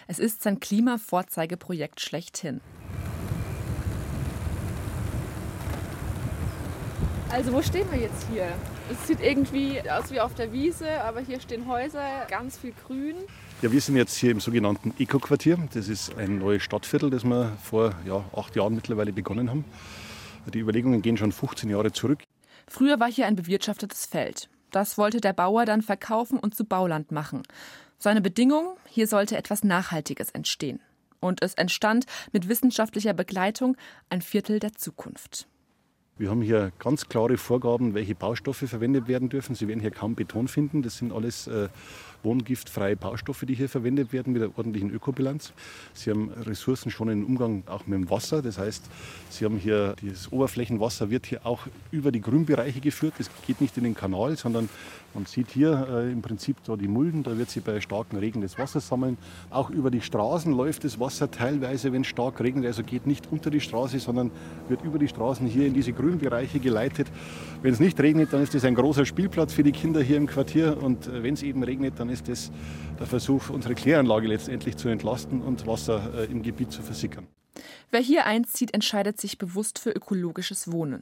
Es 0.08 0.20
ist 0.20 0.44
sein 0.44 0.60
Klimavorzeigeprojekt 0.60 2.02
schlechthin. 2.02 2.62
Also 7.30 7.52
wo 7.52 7.62
stehen 7.62 7.86
wir 7.92 8.00
jetzt 8.00 8.26
hier? 8.32 8.48
Es 8.90 9.06
sieht 9.06 9.20
irgendwie 9.20 9.82
aus 9.90 10.12
wie 10.12 10.20
auf 10.22 10.34
der 10.34 10.54
Wiese, 10.54 11.04
aber 11.04 11.20
hier 11.20 11.42
stehen 11.42 11.68
Häuser, 11.68 12.26
ganz 12.30 12.58
viel 12.58 12.74
Grün. 12.86 13.16
Ja, 13.62 13.72
wir 13.72 13.82
sind 13.82 13.98
jetzt 13.98 14.16
hier 14.16 14.32
im 14.32 14.40
sogenannten 14.40 14.94
Eco-Quartier. 14.98 15.58
Das 15.74 15.90
ist 15.90 16.18
ein 16.18 16.40
neues 16.40 16.64
Stadtviertel, 16.64 17.10
das 17.10 17.26
wir 17.26 17.58
vor 17.62 17.94
ja, 18.06 18.24
acht 18.36 18.56
Jahren 18.56 18.76
mittlerweile 18.76 19.12
begonnen 19.12 19.50
haben. 19.50 19.66
Die 20.54 20.60
Überlegungen 20.60 21.02
gehen 21.02 21.18
schon 21.18 21.34
15 21.34 21.70
Jahre 21.70 21.92
zurück. 21.92 22.24
Früher 22.68 23.00
war 23.00 23.12
hier 23.12 23.28
ein 23.28 23.36
bewirtschaftetes 23.36 24.06
Feld. 24.06 24.50
Das 24.72 24.98
wollte 24.98 25.20
der 25.20 25.34
Bauer 25.34 25.66
dann 25.66 25.82
verkaufen 25.82 26.40
und 26.40 26.56
zu 26.56 26.64
Bauland 26.64 27.12
machen. 27.12 27.44
Seine 28.00 28.22
Bedingung, 28.22 28.78
hier 28.88 29.08
sollte 29.08 29.38
etwas 29.38 29.64
Nachhaltiges 29.64 30.30
entstehen. 30.30 30.80
Und 31.20 31.42
es 31.42 31.56
entstand 31.56 32.06
mit 32.32 32.48
wissenschaftlicher 32.48 33.14
Begleitung 33.14 33.76
ein 34.10 34.22
Viertel 34.22 34.60
der 34.60 34.74
Zukunft. 34.74 35.48
Wir 36.20 36.32
haben 36.32 36.42
hier 36.42 36.72
ganz 36.80 37.10
klare 37.10 37.38
Vorgaben, 37.38 37.94
welche 37.94 38.16
Baustoffe 38.16 38.68
verwendet 38.68 39.08
werden 39.08 39.30
dürfen. 39.30 39.54
Sie 39.54 39.68
werden 39.68 39.82
hier 39.82 39.92
kaum 39.92 40.16
Beton 40.16 40.48
finden. 40.48 40.82
Das 40.82 40.98
sind 40.98 41.12
alles 41.12 41.46
äh, 41.46 41.70
wohngiftfreie 42.24 42.96
Baustoffe, 42.96 43.46
die 43.48 43.54
hier 43.54 43.70
verwendet 43.70 44.14
werden 44.14 44.34
mit 44.34 44.42
einer 44.42 44.58
ordentlichen 44.58 44.90
Ökobilanz. 44.90 45.54
Sie 45.94 46.10
haben 46.10 46.32
Ressourcen 46.32 46.90
schon 46.90 47.10
im 47.10 47.24
Umgang 47.24 47.62
auch 47.68 47.86
mit 47.86 48.00
dem 48.00 48.10
Wasser. 48.10 48.42
Das 48.42 48.58
heißt, 48.58 48.86
Sie 49.30 49.46
haben 49.46 49.58
hier 49.58 49.96
dieses 50.02 50.32
Oberflächenwasser 50.32 51.12
wird 51.12 51.28
hier 51.28 51.46
auch 51.46 51.68
über 51.92 52.12
die 52.12 52.22
Grünbereiche 52.22 52.80
geführt. 52.80 53.14
Das 53.20 53.30
geht 53.46 53.62
nicht 53.62 53.78
in 53.78 53.84
den 53.84 53.94
Kanal, 53.94 54.38
sondern 54.38 54.70
man 55.18 55.26
sieht 55.26 55.50
hier 55.50 55.88
äh, 55.90 56.12
im 56.12 56.22
Prinzip 56.22 56.58
da 56.64 56.76
die 56.76 56.88
Mulden, 56.88 57.24
da 57.24 57.36
wird 57.40 57.50
sie 57.50 57.60
bei 57.60 57.82
starkem 57.82 58.20
Regen 58.20 58.42
das 58.42 58.60
Wasser 58.60 58.80
sammeln. 58.80 59.18
Auch 59.50 59.72
über 59.72 59.90
die 59.90 60.02
Straßen 60.02 60.54
läuft 60.54 60.84
das 60.84 61.00
Wasser 61.00 61.32
teilweise, 61.32 61.92
wenn 61.92 62.02
es 62.02 62.08
stark 62.08 62.40
regnet. 62.40 62.68
Also 62.68 62.84
geht 62.84 63.08
nicht 63.08 63.32
unter 63.32 63.50
die 63.50 63.60
Straße, 63.60 63.98
sondern 63.98 64.30
wird 64.70 64.84
über 64.84 65.00
die 65.00 65.08
Straßen 65.08 65.48
hier 65.48 65.66
in 65.66 65.74
diese 65.74 65.92
Grünbereiche 65.92 66.60
geleitet. 66.60 67.08
Wenn 67.64 67.74
es 67.74 67.80
nicht 67.80 68.00
regnet, 68.00 68.32
dann 68.32 68.44
ist 68.44 68.54
das 68.54 68.64
ein 68.64 68.76
großer 68.76 69.08
Spielplatz 69.08 69.54
für 69.54 69.64
die 69.64 69.72
Kinder 69.72 70.04
hier 70.04 70.18
im 70.18 70.28
Quartier. 70.28 70.78
Und 70.84 71.08
äh, 71.08 71.24
wenn 71.24 71.34
es 71.34 71.42
eben 71.42 71.64
regnet, 71.64 71.96
dann 71.98 72.10
ist 72.10 72.30
das 72.30 72.52
der 73.00 73.08
Versuch, 73.08 73.50
unsere 73.50 73.74
Kläranlage 73.74 74.28
letztendlich 74.28 74.78
zu 74.78 74.88
entlasten 74.88 75.42
und 75.42 75.66
Wasser 75.66 76.12
äh, 76.16 76.32
im 76.32 76.44
Gebiet 76.44 76.72
zu 76.72 76.84
versickern. 76.84 77.26
Wer 77.90 78.02
hier 78.02 78.28
einzieht, 78.28 78.72
entscheidet 78.76 79.20
sich 79.20 79.40
bewusst 79.40 79.80
für 79.80 79.90
ökologisches 79.90 80.72
Wohnen 80.72 81.02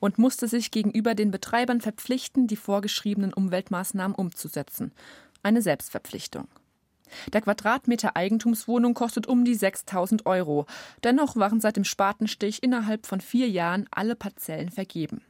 und 0.00 0.18
musste 0.18 0.48
sich 0.48 0.70
gegenüber 0.70 1.14
den 1.14 1.30
Betreibern 1.30 1.80
verpflichten, 1.80 2.46
die 2.46 2.56
vorgeschriebenen 2.56 3.32
Umweltmaßnahmen 3.32 4.14
umzusetzen. 4.14 4.92
Eine 5.42 5.62
Selbstverpflichtung. 5.62 6.48
Der 7.32 7.40
Quadratmeter 7.40 8.16
Eigentumswohnung 8.16 8.94
kostet 8.94 9.26
um 9.26 9.44
die 9.44 9.54
6000 9.54 10.26
Euro. 10.26 10.66
Dennoch 11.04 11.36
waren 11.36 11.60
seit 11.60 11.76
dem 11.76 11.84
Spatenstich 11.84 12.62
innerhalb 12.62 13.06
von 13.06 13.20
vier 13.20 13.48
Jahren 13.48 13.86
alle 13.90 14.16
Parzellen 14.16 14.70
vergeben. 14.70 15.22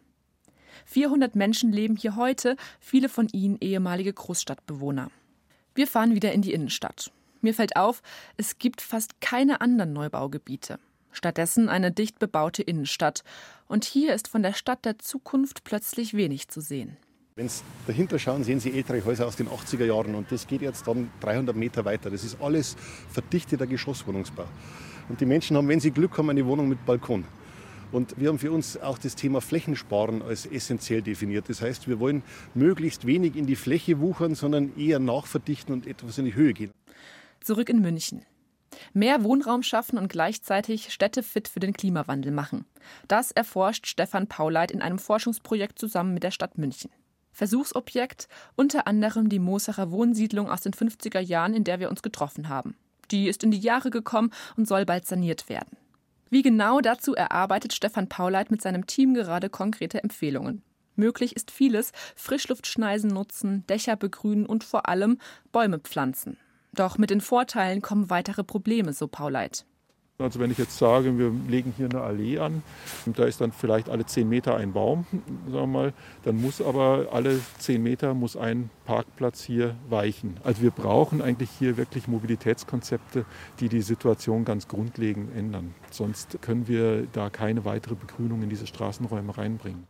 400 0.86 1.34
Menschen 1.36 1.72
leben 1.72 1.96
hier 1.96 2.16
heute, 2.16 2.56
viele 2.80 3.08
von 3.08 3.28
ihnen 3.28 3.58
ehemalige 3.60 4.12
Großstadtbewohner. 4.12 5.10
Wir 5.74 5.86
fahren 5.86 6.14
wieder 6.14 6.32
in 6.32 6.42
die 6.42 6.52
Innenstadt. 6.52 7.10
Mir 7.40 7.54
fällt 7.54 7.76
auf, 7.76 8.02
es 8.36 8.58
gibt 8.58 8.80
fast 8.80 9.20
keine 9.20 9.60
anderen 9.60 9.92
Neubaugebiete. 9.92 10.78
Stattdessen 11.16 11.68
eine 11.68 11.90
dicht 11.90 12.18
bebaute 12.18 12.62
Innenstadt. 12.62 13.24
Und 13.66 13.84
hier 13.84 14.14
ist 14.14 14.28
von 14.28 14.42
der 14.42 14.52
Stadt 14.52 14.84
der 14.84 14.98
Zukunft 14.98 15.64
plötzlich 15.64 16.14
wenig 16.14 16.48
zu 16.48 16.60
sehen. 16.60 16.96
Wenn 17.36 17.48
Sie 17.48 17.62
dahinter 17.86 18.18
schauen, 18.18 18.44
sehen 18.44 18.60
Sie 18.60 18.72
ältere 18.72 19.04
Häuser 19.04 19.26
aus 19.26 19.36
den 19.36 19.48
80er 19.48 19.84
Jahren 19.84 20.14
und 20.14 20.30
das 20.30 20.46
geht 20.46 20.62
jetzt 20.62 20.86
dann 20.86 21.10
300 21.20 21.56
Meter 21.56 21.84
weiter. 21.84 22.10
Das 22.10 22.24
ist 22.24 22.40
alles 22.40 22.76
verdichteter 23.10 23.66
Geschosswohnungsbau. 23.66 24.46
Und 25.08 25.20
die 25.20 25.26
Menschen 25.26 25.56
haben, 25.56 25.68
wenn 25.68 25.80
sie 25.80 25.90
Glück 25.90 26.18
haben, 26.18 26.30
eine 26.30 26.46
Wohnung 26.46 26.68
mit 26.68 26.84
Balkon. 26.84 27.24
Und 27.92 28.18
wir 28.18 28.28
haben 28.28 28.38
für 28.38 28.50
uns 28.50 28.76
auch 28.78 28.98
das 28.98 29.14
Thema 29.14 29.40
Flächensparen 29.40 30.20
als 30.20 30.44
essentiell 30.44 31.02
definiert. 31.02 31.48
Das 31.48 31.62
heißt, 31.62 31.88
wir 31.88 32.00
wollen 32.00 32.22
möglichst 32.54 33.06
wenig 33.06 33.36
in 33.36 33.46
die 33.46 33.56
Fläche 33.56 34.00
wuchern, 34.00 34.34
sondern 34.34 34.76
eher 34.76 34.98
nachverdichten 34.98 35.72
und 35.72 35.86
etwas 35.86 36.18
in 36.18 36.24
die 36.24 36.34
Höhe 36.34 36.52
gehen. 36.52 36.72
Zurück 37.40 37.68
in 37.68 37.80
München. 37.80 38.22
Mehr 38.96 39.24
Wohnraum 39.24 39.62
schaffen 39.62 39.98
und 39.98 40.08
gleichzeitig 40.08 40.90
Städte 40.90 41.22
fit 41.22 41.48
für 41.48 41.60
den 41.60 41.74
Klimawandel 41.74 42.32
machen. 42.32 42.64
Das 43.08 43.30
erforscht 43.30 43.86
Stefan 43.86 44.26
Pauleit 44.26 44.70
in 44.70 44.80
einem 44.80 44.98
Forschungsprojekt 44.98 45.78
zusammen 45.78 46.14
mit 46.14 46.22
der 46.22 46.30
Stadt 46.30 46.56
München. 46.56 46.90
Versuchsobjekt 47.30 48.26
unter 48.54 48.86
anderem 48.86 49.28
die 49.28 49.38
Mosacher 49.38 49.90
Wohnsiedlung 49.90 50.50
aus 50.50 50.62
den 50.62 50.72
50er 50.72 51.20
Jahren, 51.20 51.52
in 51.52 51.64
der 51.64 51.78
wir 51.78 51.90
uns 51.90 52.00
getroffen 52.00 52.48
haben. 52.48 52.74
Die 53.10 53.28
ist 53.28 53.44
in 53.44 53.50
die 53.50 53.58
Jahre 53.58 53.90
gekommen 53.90 54.30
und 54.56 54.66
soll 54.66 54.86
bald 54.86 55.04
saniert 55.04 55.50
werden. 55.50 55.76
Wie 56.30 56.40
genau 56.40 56.80
dazu 56.80 57.14
erarbeitet 57.14 57.74
Stefan 57.74 58.08
Pauleit 58.08 58.50
mit 58.50 58.62
seinem 58.62 58.86
Team 58.86 59.12
gerade 59.12 59.50
konkrete 59.50 60.02
Empfehlungen. 60.02 60.62
Möglich 60.94 61.36
ist 61.36 61.50
vieles: 61.50 61.92
Frischluftschneisen 62.14 63.10
nutzen, 63.10 63.66
Dächer 63.66 63.96
begrünen 63.96 64.46
und 64.46 64.64
vor 64.64 64.88
allem 64.88 65.18
Bäume 65.52 65.80
pflanzen. 65.80 66.38
Doch 66.76 66.98
mit 66.98 67.08
den 67.08 67.22
Vorteilen 67.22 67.80
kommen 67.80 68.10
weitere 68.10 68.44
Probleme, 68.44 68.92
so 68.92 69.08
Pauleit. 69.08 69.64
Also 70.18 70.40
wenn 70.40 70.50
ich 70.50 70.56
jetzt 70.56 70.78
sage, 70.78 71.18
wir 71.18 71.30
legen 71.46 71.74
hier 71.76 71.90
eine 71.90 72.00
Allee 72.00 72.38
an, 72.38 72.62
da 73.04 73.24
ist 73.24 73.40
dann 73.42 73.52
vielleicht 73.52 73.90
alle 73.90 74.06
zehn 74.06 74.28
Meter 74.28 74.56
ein 74.56 74.72
Baum, 74.72 75.06
sagen 75.10 75.52
wir 75.52 75.66
mal, 75.66 75.92
dann 76.24 76.40
muss 76.40 76.62
aber 76.62 77.08
alle 77.12 77.38
zehn 77.58 77.82
Meter 77.82 78.14
muss 78.14 78.34
ein 78.34 78.70
Parkplatz 78.86 79.42
hier 79.42 79.74
weichen. 79.90 80.38
Also 80.42 80.62
wir 80.62 80.70
brauchen 80.70 81.20
eigentlich 81.20 81.50
hier 81.50 81.76
wirklich 81.76 82.08
Mobilitätskonzepte, 82.08 83.26
die 83.60 83.68
die 83.68 83.82
Situation 83.82 84.46
ganz 84.46 84.68
grundlegend 84.68 85.36
ändern. 85.36 85.74
Sonst 85.90 86.38
können 86.40 86.66
wir 86.66 87.06
da 87.12 87.28
keine 87.28 87.66
weitere 87.66 87.94
Begrünung 87.94 88.42
in 88.42 88.48
diese 88.48 88.66
Straßenräume 88.66 89.36
reinbringen. 89.36 89.86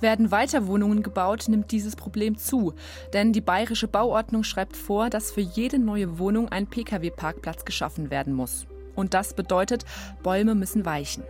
Werden 0.00 0.30
weiter 0.30 0.66
Wohnungen 0.66 1.02
gebaut, 1.02 1.46
nimmt 1.48 1.70
dieses 1.72 1.96
Problem 1.96 2.36
zu. 2.36 2.74
Denn 3.12 3.32
die 3.32 3.40
bayerische 3.40 3.88
Bauordnung 3.88 4.44
schreibt 4.44 4.76
vor, 4.76 5.10
dass 5.10 5.30
für 5.30 5.40
jede 5.40 5.78
neue 5.78 6.18
Wohnung 6.18 6.48
ein 6.48 6.66
Pkw-Parkplatz 6.66 7.64
geschaffen 7.64 8.10
werden 8.10 8.34
muss. 8.34 8.66
Und 8.94 9.14
das 9.14 9.34
bedeutet, 9.34 9.84
Bäume 10.22 10.54
müssen 10.54 10.84
weichen. 10.84 11.24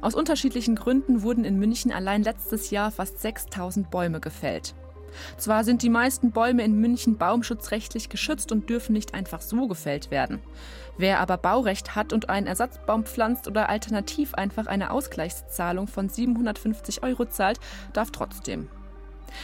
Aus 0.00 0.14
unterschiedlichen 0.14 0.76
Gründen 0.76 1.22
wurden 1.22 1.44
in 1.44 1.58
München 1.58 1.92
allein 1.92 2.22
letztes 2.22 2.70
Jahr 2.70 2.90
fast 2.90 3.20
6000 3.20 3.90
Bäume 3.90 4.20
gefällt. 4.20 4.74
Zwar 5.36 5.64
sind 5.64 5.82
die 5.82 5.90
meisten 5.90 6.32
Bäume 6.32 6.62
in 6.62 6.80
München 6.80 7.18
baumschutzrechtlich 7.18 8.08
geschützt 8.08 8.52
und 8.52 8.68
dürfen 8.68 8.92
nicht 8.92 9.14
einfach 9.14 9.40
so 9.40 9.66
gefällt 9.68 10.10
werden. 10.10 10.40
Wer 10.98 11.20
aber 11.20 11.38
Baurecht 11.38 11.94
hat 11.94 12.12
und 12.12 12.28
einen 12.28 12.46
Ersatzbaum 12.46 13.04
pflanzt 13.04 13.48
oder 13.48 13.68
alternativ 13.68 14.34
einfach 14.34 14.66
eine 14.66 14.90
Ausgleichszahlung 14.90 15.86
von 15.86 16.08
750 16.08 17.02
Euro 17.02 17.24
zahlt, 17.24 17.58
darf 17.92 18.10
trotzdem. 18.10 18.68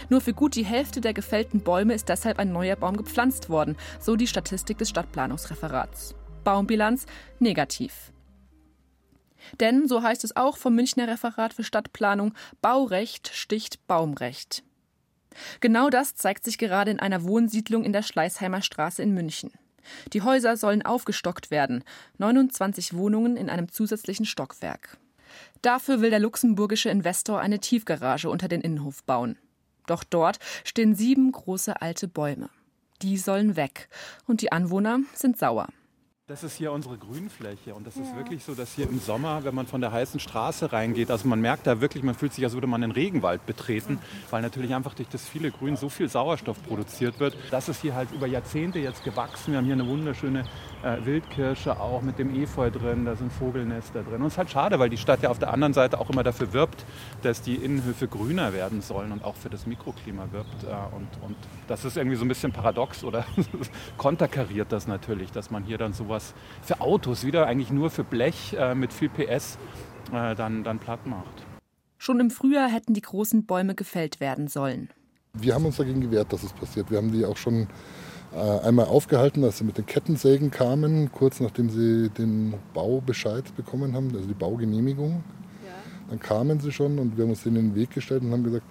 Nur 0.08 0.20
für 0.20 0.34
gut 0.34 0.54
die 0.54 0.64
Hälfte 0.64 1.00
der 1.00 1.14
gefällten 1.14 1.60
Bäume 1.60 1.94
ist 1.94 2.08
deshalb 2.08 2.38
ein 2.38 2.52
neuer 2.52 2.76
Baum 2.76 2.96
gepflanzt 2.96 3.48
worden, 3.48 3.76
so 4.00 4.16
die 4.16 4.26
Statistik 4.26 4.78
des 4.78 4.90
Stadtplanungsreferats. 4.90 6.14
Baumbilanz 6.44 7.06
negativ. 7.38 8.12
Denn, 9.60 9.88
so 9.88 10.02
heißt 10.02 10.24
es 10.24 10.36
auch 10.36 10.56
vom 10.56 10.74
Münchner 10.74 11.08
Referat 11.08 11.54
für 11.54 11.64
Stadtplanung, 11.64 12.34
Baurecht 12.60 13.30
sticht 13.32 13.86
Baumrecht. 13.86 14.62
Genau 15.60 15.90
das 15.90 16.14
zeigt 16.14 16.44
sich 16.44 16.58
gerade 16.58 16.90
in 16.90 17.00
einer 17.00 17.24
Wohnsiedlung 17.24 17.84
in 17.84 17.92
der 17.92 18.02
Schleißheimer 18.02 18.62
Straße 18.62 19.02
in 19.02 19.14
München. 19.14 19.52
Die 20.12 20.22
Häuser 20.22 20.56
sollen 20.56 20.82
aufgestockt 20.82 21.50
werden, 21.50 21.84
29 22.18 22.94
Wohnungen 22.94 23.36
in 23.36 23.48
einem 23.48 23.70
zusätzlichen 23.70 24.26
Stockwerk. 24.26 24.98
Dafür 25.62 26.00
will 26.00 26.10
der 26.10 26.20
luxemburgische 26.20 26.90
Investor 26.90 27.40
eine 27.40 27.58
Tiefgarage 27.58 28.28
unter 28.28 28.48
den 28.48 28.60
Innenhof 28.60 29.02
bauen. 29.04 29.38
Doch 29.86 30.04
dort 30.04 30.38
stehen 30.64 30.94
sieben 30.94 31.32
große 31.32 31.80
alte 31.80 32.08
Bäume. 32.08 32.50
Die 33.02 33.16
sollen 33.16 33.56
weg 33.56 33.88
und 34.26 34.42
die 34.42 34.52
Anwohner 34.52 35.00
sind 35.14 35.38
sauer. 35.38 35.68
Das 36.28 36.44
ist 36.44 36.56
hier 36.56 36.72
unsere 36.72 36.98
Grünfläche 36.98 37.74
und 37.74 37.86
das 37.86 37.96
ja. 37.96 38.02
ist 38.02 38.14
wirklich 38.14 38.44
so, 38.44 38.54
dass 38.54 38.74
hier 38.74 38.86
im 38.86 39.00
Sommer, 39.00 39.44
wenn 39.44 39.54
man 39.54 39.66
von 39.66 39.80
der 39.80 39.92
heißen 39.92 40.20
Straße 40.20 40.74
reingeht, 40.74 41.10
also 41.10 41.26
man 41.26 41.40
merkt 41.40 41.66
da 41.66 41.80
wirklich, 41.80 42.02
man 42.02 42.14
fühlt 42.14 42.34
sich, 42.34 42.44
als 42.44 42.52
würde 42.52 42.66
man 42.66 42.82
den 42.82 42.90
Regenwald 42.90 43.46
betreten, 43.46 43.94
mhm. 43.94 43.98
weil 44.28 44.42
natürlich 44.42 44.74
einfach 44.74 44.92
durch 44.92 45.08
das 45.08 45.26
viele 45.26 45.50
Grün 45.50 45.76
so 45.76 45.88
viel 45.88 46.06
Sauerstoff 46.06 46.62
produziert 46.64 47.18
wird. 47.18 47.34
Das 47.50 47.70
ist 47.70 47.80
hier 47.80 47.94
halt 47.94 48.12
über 48.12 48.26
Jahrzehnte 48.26 48.78
jetzt 48.78 49.04
gewachsen. 49.04 49.52
Wir 49.52 49.56
haben 49.56 49.64
hier 49.64 49.72
eine 49.72 49.88
wunderschöne 49.88 50.44
äh, 50.82 50.98
Wildkirsche 51.02 51.80
auch 51.80 52.02
mit 52.02 52.18
dem 52.18 52.34
Efeu 52.34 52.70
drin, 52.70 53.06
da 53.06 53.16
sind 53.16 53.32
Vogelnester 53.32 54.02
drin. 54.02 54.20
Und 54.20 54.26
es 54.26 54.34
ist 54.34 54.38
halt 54.38 54.50
schade, 54.50 54.78
weil 54.78 54.90
die 54.90 54.98
Stadt 54.98 55.22
ja 55.22 55.30
auf 55.30 55.38
der 55.38 55.50
anderen 55.50 55.72
Seite 55.72 55.98
auch 55.98 56.10
immer 56.10 56.24
dafür 56.24 56.52
wirbt, 56.52 56.84
dass 57.22 57.40
die 57.40 57.54
Innenhöfe 57.54 58.06
grüner 58.06 58.52
werden 58.52 58.82
sollen 58.82 59.12
und 59.12 59.24
auch 59.24 59.34
für 59.34 59.48
das 59.48 59.64
Mikroklima 59.64 60.28
wirbt. 60.30 60.64
Äh, 60.64 60.94
und, 60.94 61.08
und 61.26 61.36
das 61.68 61.86
ist 61.86 61.96
irgendwie 61.96 62.16
so 62.16 62.26
ein 62.26 62.28
bisschen 62.28 62.52
paradox 62.52 63.02
oder 63.02 63.24
konterkariert 63.96 64.72
das 64.72 64.86
natürlich, 64.86 65.32
dass 65.32 65.50
man 65.50 65.64
hier 65.64 65.78
dann 65.78 65.94
sowas 65.94 66.17
für 66.62 66.80
Autos 66.80 67.24
wieder 67.24 67.46
eigentlich 67.46 67.70
nur 67.70 67.90
für 67.90 68.04
Blech 68.04 68.54
äh, 68.58 68.74
mit 68.74 68.92
viel 68.92 69.08
PS 69.08 69.58
äh, 70.12 70.34
dann, 70.34 70.64
dann 70.64 70.78
platt 70.78 71.06
macht. 71.06 71.46
Schon 71.98 72.20
im 72.20 72.30
Frühjahr 72.30 72.68
hätten 72.68 72.94
die 72.94 73.00
großen 73.00 73.44
Bäume 73.44 73.74
gefällt 73.74 74.20
werden 74.20 74.48
sollen. 74.48 74.90
Wir 75.34 75.54
haben 75.54 75.66
uns 75.66 75.76
dagegen 75.76 76.00
gewehrt, 76.00 76.32
dass 76.32 76.42
es 76.42 76.52
passiert. 76.52 76.90
Wir 76.90 76.98
haben 76.98 77.12
die 77.12 77.24
auch 77.24 77.36
schon 77.36 77.68
äh, 78.32 78.66
einmal 78.66 78.86
aufgehalten, 78.86 79.44
als 79.44 79.58
sie 79.58 79.64
mit 79.64 79.78
den 79.78 79.86
Kettensägen 79.86 80.50
kamen, 80.50 81.10
kurz 81.12 81.40
nachdem 81.40 81.70
sie 81.70 82.08
den 82.10 82.54
Baubescheid 82.74 83.54
bekommen 83.56 83.94
haben, 83.94 84.14
also 84.14 84.26
die 84.26 84.34
Baugenehmigung. 84.34 85.24
Ja. 85.64 85.72
Dann 86.10 86.20
kamen 86.20 86.60
sie 86.60 86.72
schon 86.72 86.98
und 86.98 87.16
wir 87.16 87.24
haben 87.24 87.30
uns 87.30 87.42
denen 87.42 87.56
in 87.56 87.68
den 87.70 87.74
Weg 87.74 87.90
gestellt 87.90 88.22
und 88.22 88.32
haben 88.32 88.44
gesagt, 88.44 88.64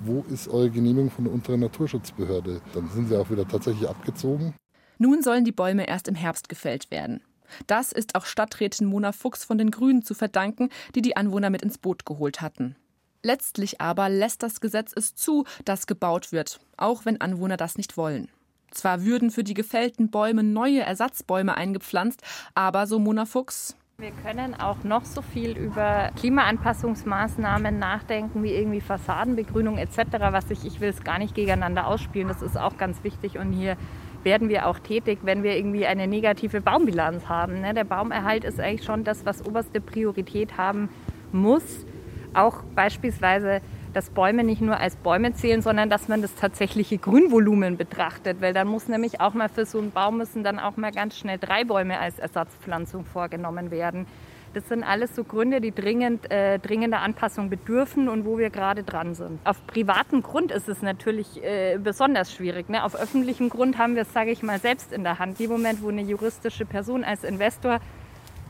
wo 0.00 0.24
ist 0.30 0.48
eure 0.48 0.70
Genehmigung 0.70 1.10
von 1.10 1.24
der 1.24 1.32
unteren 1.32 1.60
Naturschutzbehörde? 1.60 2.60
Dann 2.72 2.88
sind 2.90 3.08
sie 3.08 3.18
auch 3.18 3.30
wieder 3.30 3.46
tatsächlich 3.46 3.88
abgezogen. 3.88 4.54
Nun 4.98 5.22
sollen 5.22 5.44
die 5.44 5.52
Bäume 5.52 5.88
erst 5.88 6.08
im 6.08 6.14
Herbst 6.14 6.48
gefällt 6.48 6.90
werden. 6.90 7.20
Das 7.66 7.92
ist 7.92 8.14
auch 8.14 8.24
Stadträtin 8.24 8.86
Mona 8.86 9.12
Fuchs 9.12 9.44
von 9.44 9.58
den 9.58 9.70
Grünen 9.70 10.02
zu 10.02 10.14
verdanken, 10.14 10.70
die 10.94 11.02
die 11.02 11.16
Anwohner 11.16 11.50
mit 11.50 11.62
ins 11.62 11.78
Boot 11.78 12.06
geholt 12.06 12.40
hatten. 12.40 12.76
Letztlich 13.22 13.80
aber 13.80 14.08
lässt 14.08 14.42
das 14.42 14.60
Gesetz 14.60 14.92
es 14.94 15.14
zu, 15.14 15.44
dass 15.64 15.86
gebaut 15.86 16.30
wird, 16.30 16.60
auch 16.76 17.04
wenn 17.04 17.20
Anwohner 17.20 17.56
das 17.56 17.78
nicht 17.78 17.96
wollen. 17.96 18.28
Zwar 18.70 19.04
würden 19.04 19.30
für 19.30 19.44
die 19.44 19.54
gefällten 19.54 20.10
Bäume 20.10 20.42
neue 20.42 20.80
Ersatzbäume 20.80 21.56
eingepflanzt, 21.56 22.22
aber 22.54 22.86
so 22.86 22.98
Mona 22.98 23.24
Fuchs. 23.24 23.76
Wir 23.98 24.10
können 24.10 24.56
auch 24.56 24.82
noch 24.82 25.04
so 25.04 25.22
viel 25.22 25.56
über 25.56 26.10
Klimaanpassungsmaßnahmen 26.16 27.78
nachdenken, 27.78 28.42
wie 28.42 28.50
irgendwie 28.50 28.80
Fassadenbegrünung 28.80 29.78
etc., 29.78 29.98
was 30.18 30.50
ich, 30.50 30.64
ich 30.64 30.80
will 30.80 30.90
es 30.90 31.04
gar 31.04 31.18
nicht 31.20 31.36
gegeneinander 31.36 31.86
ausspielen, 31.86 32.26
das 32.26 32.42
ist 32.42 32.58
auch 32.58 32.76
ganz 32.76 33.04
wichtig 33.04 33.38
und 33.38 33.52
hier 33.52 33.76
werden 34.24 34.48
wir 34.48 34.66
auch 34.66 34.78
tätig, 34.78 35.20
wenn 35.22 35.42
wir 35.42 35.56
irgendwie 35.56 35.86
eine 35.86 36.06
negative 36.06 36.60
Baumbilanz 36.60 37.28
haben. 37.28 37.60
Ne? 37.60 37.74
Der 37.74 37.84
Baumerhalt 37.84 38.44
ist 38.44 38.60
eigentlich 38.60 38.84
schon 38.84 39.04
das, 39.04 39.24
was 39.26 39.44
oberste 39.46 39.80
Priorität 39.80 40.56
haben 40.56 40.88
muss. 41.32 41.86
Auch 42.32 42.62
beispielsweise 42.74 43.60
dass 43.94 44.10
Bäume 44.10 44.44
nicht 44.44 44.60
nur 44.60 44.78
als 44.78 44.96
Bäume 44.96 45.32
zählen, 45.34 45.62
sondern 45.62 45.88
dass 45.88 46.08
man 46.08 46.20
das 46.20 46.34
tatsächliche 46.34 46.98
Grünvolumen 46.98 47.76
betrachtet. 47.76 48.40
Weil 48.40 48.52
dann 48.52 48.68
muss 48.68 48.88
nämlich 48.88 49.20
auch 49.20 49.34
mal 49.34 49.48
für 49.48 49.64
so 49.64 49.78
einen 49.78 49.92
Baum 49.92 50.18
müssen 50.18 50.44
dann 50.44 50.58
auch 50.58 50.76
mal 50.76 50.92
ganz 50.92 51.16
schnell 51.16 51.38
drei 51.38 51.64
Bäume 51.64 51.98
als 51.98 52.18
Ersatzpflanzung 52.18 53.04
vorgenommen 53.04 53.70
werden. 53.70 54.06
Das 54.54 54.68
sind 54.68 54.84
alles 54.84 55.14
so 55.14 55.24
Gründe, 55.24 55.60
die 55.60 55.72
dringend, 55.72 56.30
äh, 56.30 56.58
dringender 56.58 57.00
Anpassung 57.00 57.50
bedürfen 57.50 58.08
und 58.08 58.24
wo 58.24 58.38
wir 58.38 58.50
gerade 58.50 58.84
dran 58.84 59.14
sind. 59.14 59.40
Auf 59.44 59.66
privatem 59.66 60.22
Grund 60.22 60.52
ist 60.52 60.68
es 60.68 60.80
natürlich 60.80 61.42
äh, 61.42 61.78
besonders 61.82 62.32
schwierig. 62.32 62.68
Ne? 62.68 62.84
Auf 62.84 62.94
öffentlichem 62.94 63.48
Grund 63.48 63.78
haben 63.78 63.96
wir 63.96 64.02
es, 64.02 64.12
sage 64.12 64.30
ich 64.30 64.42
mal, 64.42 64.60
selbst 64.60 64.92
in 64.92 65.02
der 65.02 65.18
Hand. 65.18 65.40
Im 65.40 65.50
Moment, 65.50 65.82
wo 65.82 65.88
eine 65.88 66.02
juristische 66.02 66.64
Person 66.64 67.04
als 67.04 67.24
Investor 67.24 67.80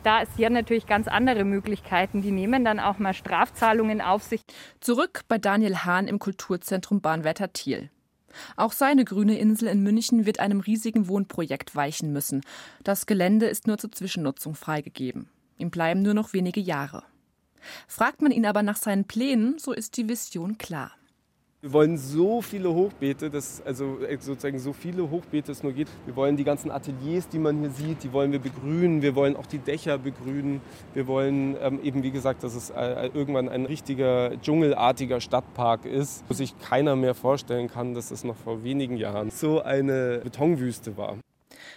da 0.04 0.20
ist 0.20 0.32
hier 0.36 0.50
natürlich 0.50 0.86
ganz 0.86 1.08
andere 1.08 1.44
Möglichkeiten. 1.44 2.20
Die 2.20 2.30
nehmen 2.30 2.62
dann 2.62 2.78
auch 2.78 2.98
mal 2.98 3.14
Strafzahlungen 3.14 4.02
auf 4.02 4.22
sich. 4.22 4.42
Zurück 4.80 5.22
bei 5.28 5.38
Daniel 5.38 5.76
Hahn 5.78 6.08
im 6.08 6.18
Kulturzentrum 6.18 7.00
Bahnwärter 7.00 7.54
Thiel. 7.54 7.90
Auch 8.56 8.72
seine 8.72 9.04
grüne 9.04 9.38
Insel 9.38 9.68
in 9.68 9.82
München 9.82 10.26
wird 10.26 10.40
einem 10.40 10.60
riesigen 10.60 11.08
Wohnprojekt 11.08 11.74
weichen 11.74 12.12
müssen. 12.12 12.42
Das 12.82 13.06
Gelände 13.06 13.46
ist 13.46 13.66
nur 13.66 13.78
zur 13.78 13.92
Zwischennutzung 13.92 14.54
freigegeben. 14.54 15.28
Ihm 15.58 15.70
bleiben 15.70 16.02
nur 16.02 16.14
noch 16.14 16.32
wenige 16.32 16.60
Jahre. 16.60 17.04
Fragt 17.86 18.22
man 18.22 18.32
ihn 18.32 18.46
aber 18.46 18.62
nach 18.62 18.76
seinen 18.76 19.04
Plänen, 19.04 19.58
so 19.58 19.72
ist 19.72 19.96
die 19.96 20.08
Vision 20.08 20.58
klar. 20.58 20.92
Wir 21.64 21.72
wollen 21.72 21.96
so 21.96 22.42
viele 22.42 22.74
Hochbeete, 22.74 23.30
dass, 23.30 23.62
also 23.64 23.98
äh, 24.00 24.18
sozusagen 24.20 24.58
so 24.58 24.74
viele 24.74 25.10
Hochbeete 25.10 25.50
es 25.50 25.62
nur 25.62 25.72
geht. 25.72 25.88
Wir 26.04 26.14
wollen 26.14 26.36
die 26.36 26.44
ganzen 26.44 26.70
Ateliers, 26.70 27.26
die 27.26 27.38
man 27.38 27.58
hier 27.60 27.70
sieht, 27.70 28.02
die 28.02 28.12
wollen 28.12 28.32
wir 28.32 28.38
begrünen. 28.38 29.00
Wir 29.00 29.14
wollen 29.14 29.34
auch 29.34 29.46
die 29.46 29.60
Dächer 29.60 29.96
begrünen. 29.96 30.60
Wir 30.92 31.06
wollen 31.06 31.56
ähm, 31.62 31.80
eben, 31.82 32.02
wie 32.02 32.10
gesagt, 32.10 32.44
dass 32.44 32.54
es 32.54 32.68
äh, 32.68 33.08
irgendwann 33.14 33.48
ein 33.48 33.64
richtiger 33.64 34.38
dschungelartiger 34.42 35.22
Stadtpark 35.22 35.86
ist, 35.86 36.22
wo 36.28 36.34
sich 36.34 36.54
keiner 36.58 36.96
mehr 36.96 37.14
vorstellen 37.14 37.68
kann, 37.68 37.94
dass 37.94 38.10
es 38.10 38.24
noch 38.24 38.36
vor 38.36 38.62
wenigen 38.62 38.98
Jahren 38.98 39.30
so 39.30 39.62
eine 39.62 40.20
Betonwüste 40.22 40.98
war. 40.98 41.16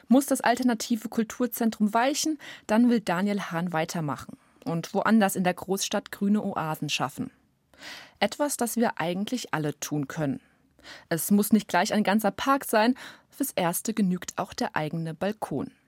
Muss 0.07 0.25
das 0.25 0.41
alternative 0.41 1.09
Kulturzentrum 1.09 1.93
weichen, 1.93 2.39
dann 2.67 2.89
will 2.89 2.99
Daniel 2.99 3.41
Hahn 3.41 3.73
weitermachen 3.73 4.37
und 4.65 4.93
woanders 4.93 5.35
in 5.35 5.43
der 5.43 5.53
Großstadt 5.53 6.11
grüne 6.11 6.43
Oasen 6.43 6.89
schaffen. 6.89 7.31
Etwas, 8.19 8.57
das 8.57 8.75
wir 8.75 8.99
eigentlich 8.99 9.53
alle 9.53 9.79
tun 9.79 10.07
können. 10.07 10.39
Es 11.09 11.31
muss 11.31 11.51
nicht 11.51 11.67
gleich 11.67 11.93
ein 11.93 12.03
ganzer 12.03 12.31
Park 12.31 12.65
sein, 12.65 12.95
fürs 13.29 13.51
Erste 13.51 13.93
genügt 13.93 14.37
auch 14.37 14.53
der 14.53 14.75
eigene 14.75 15.13
Balkon. 15.13 15.71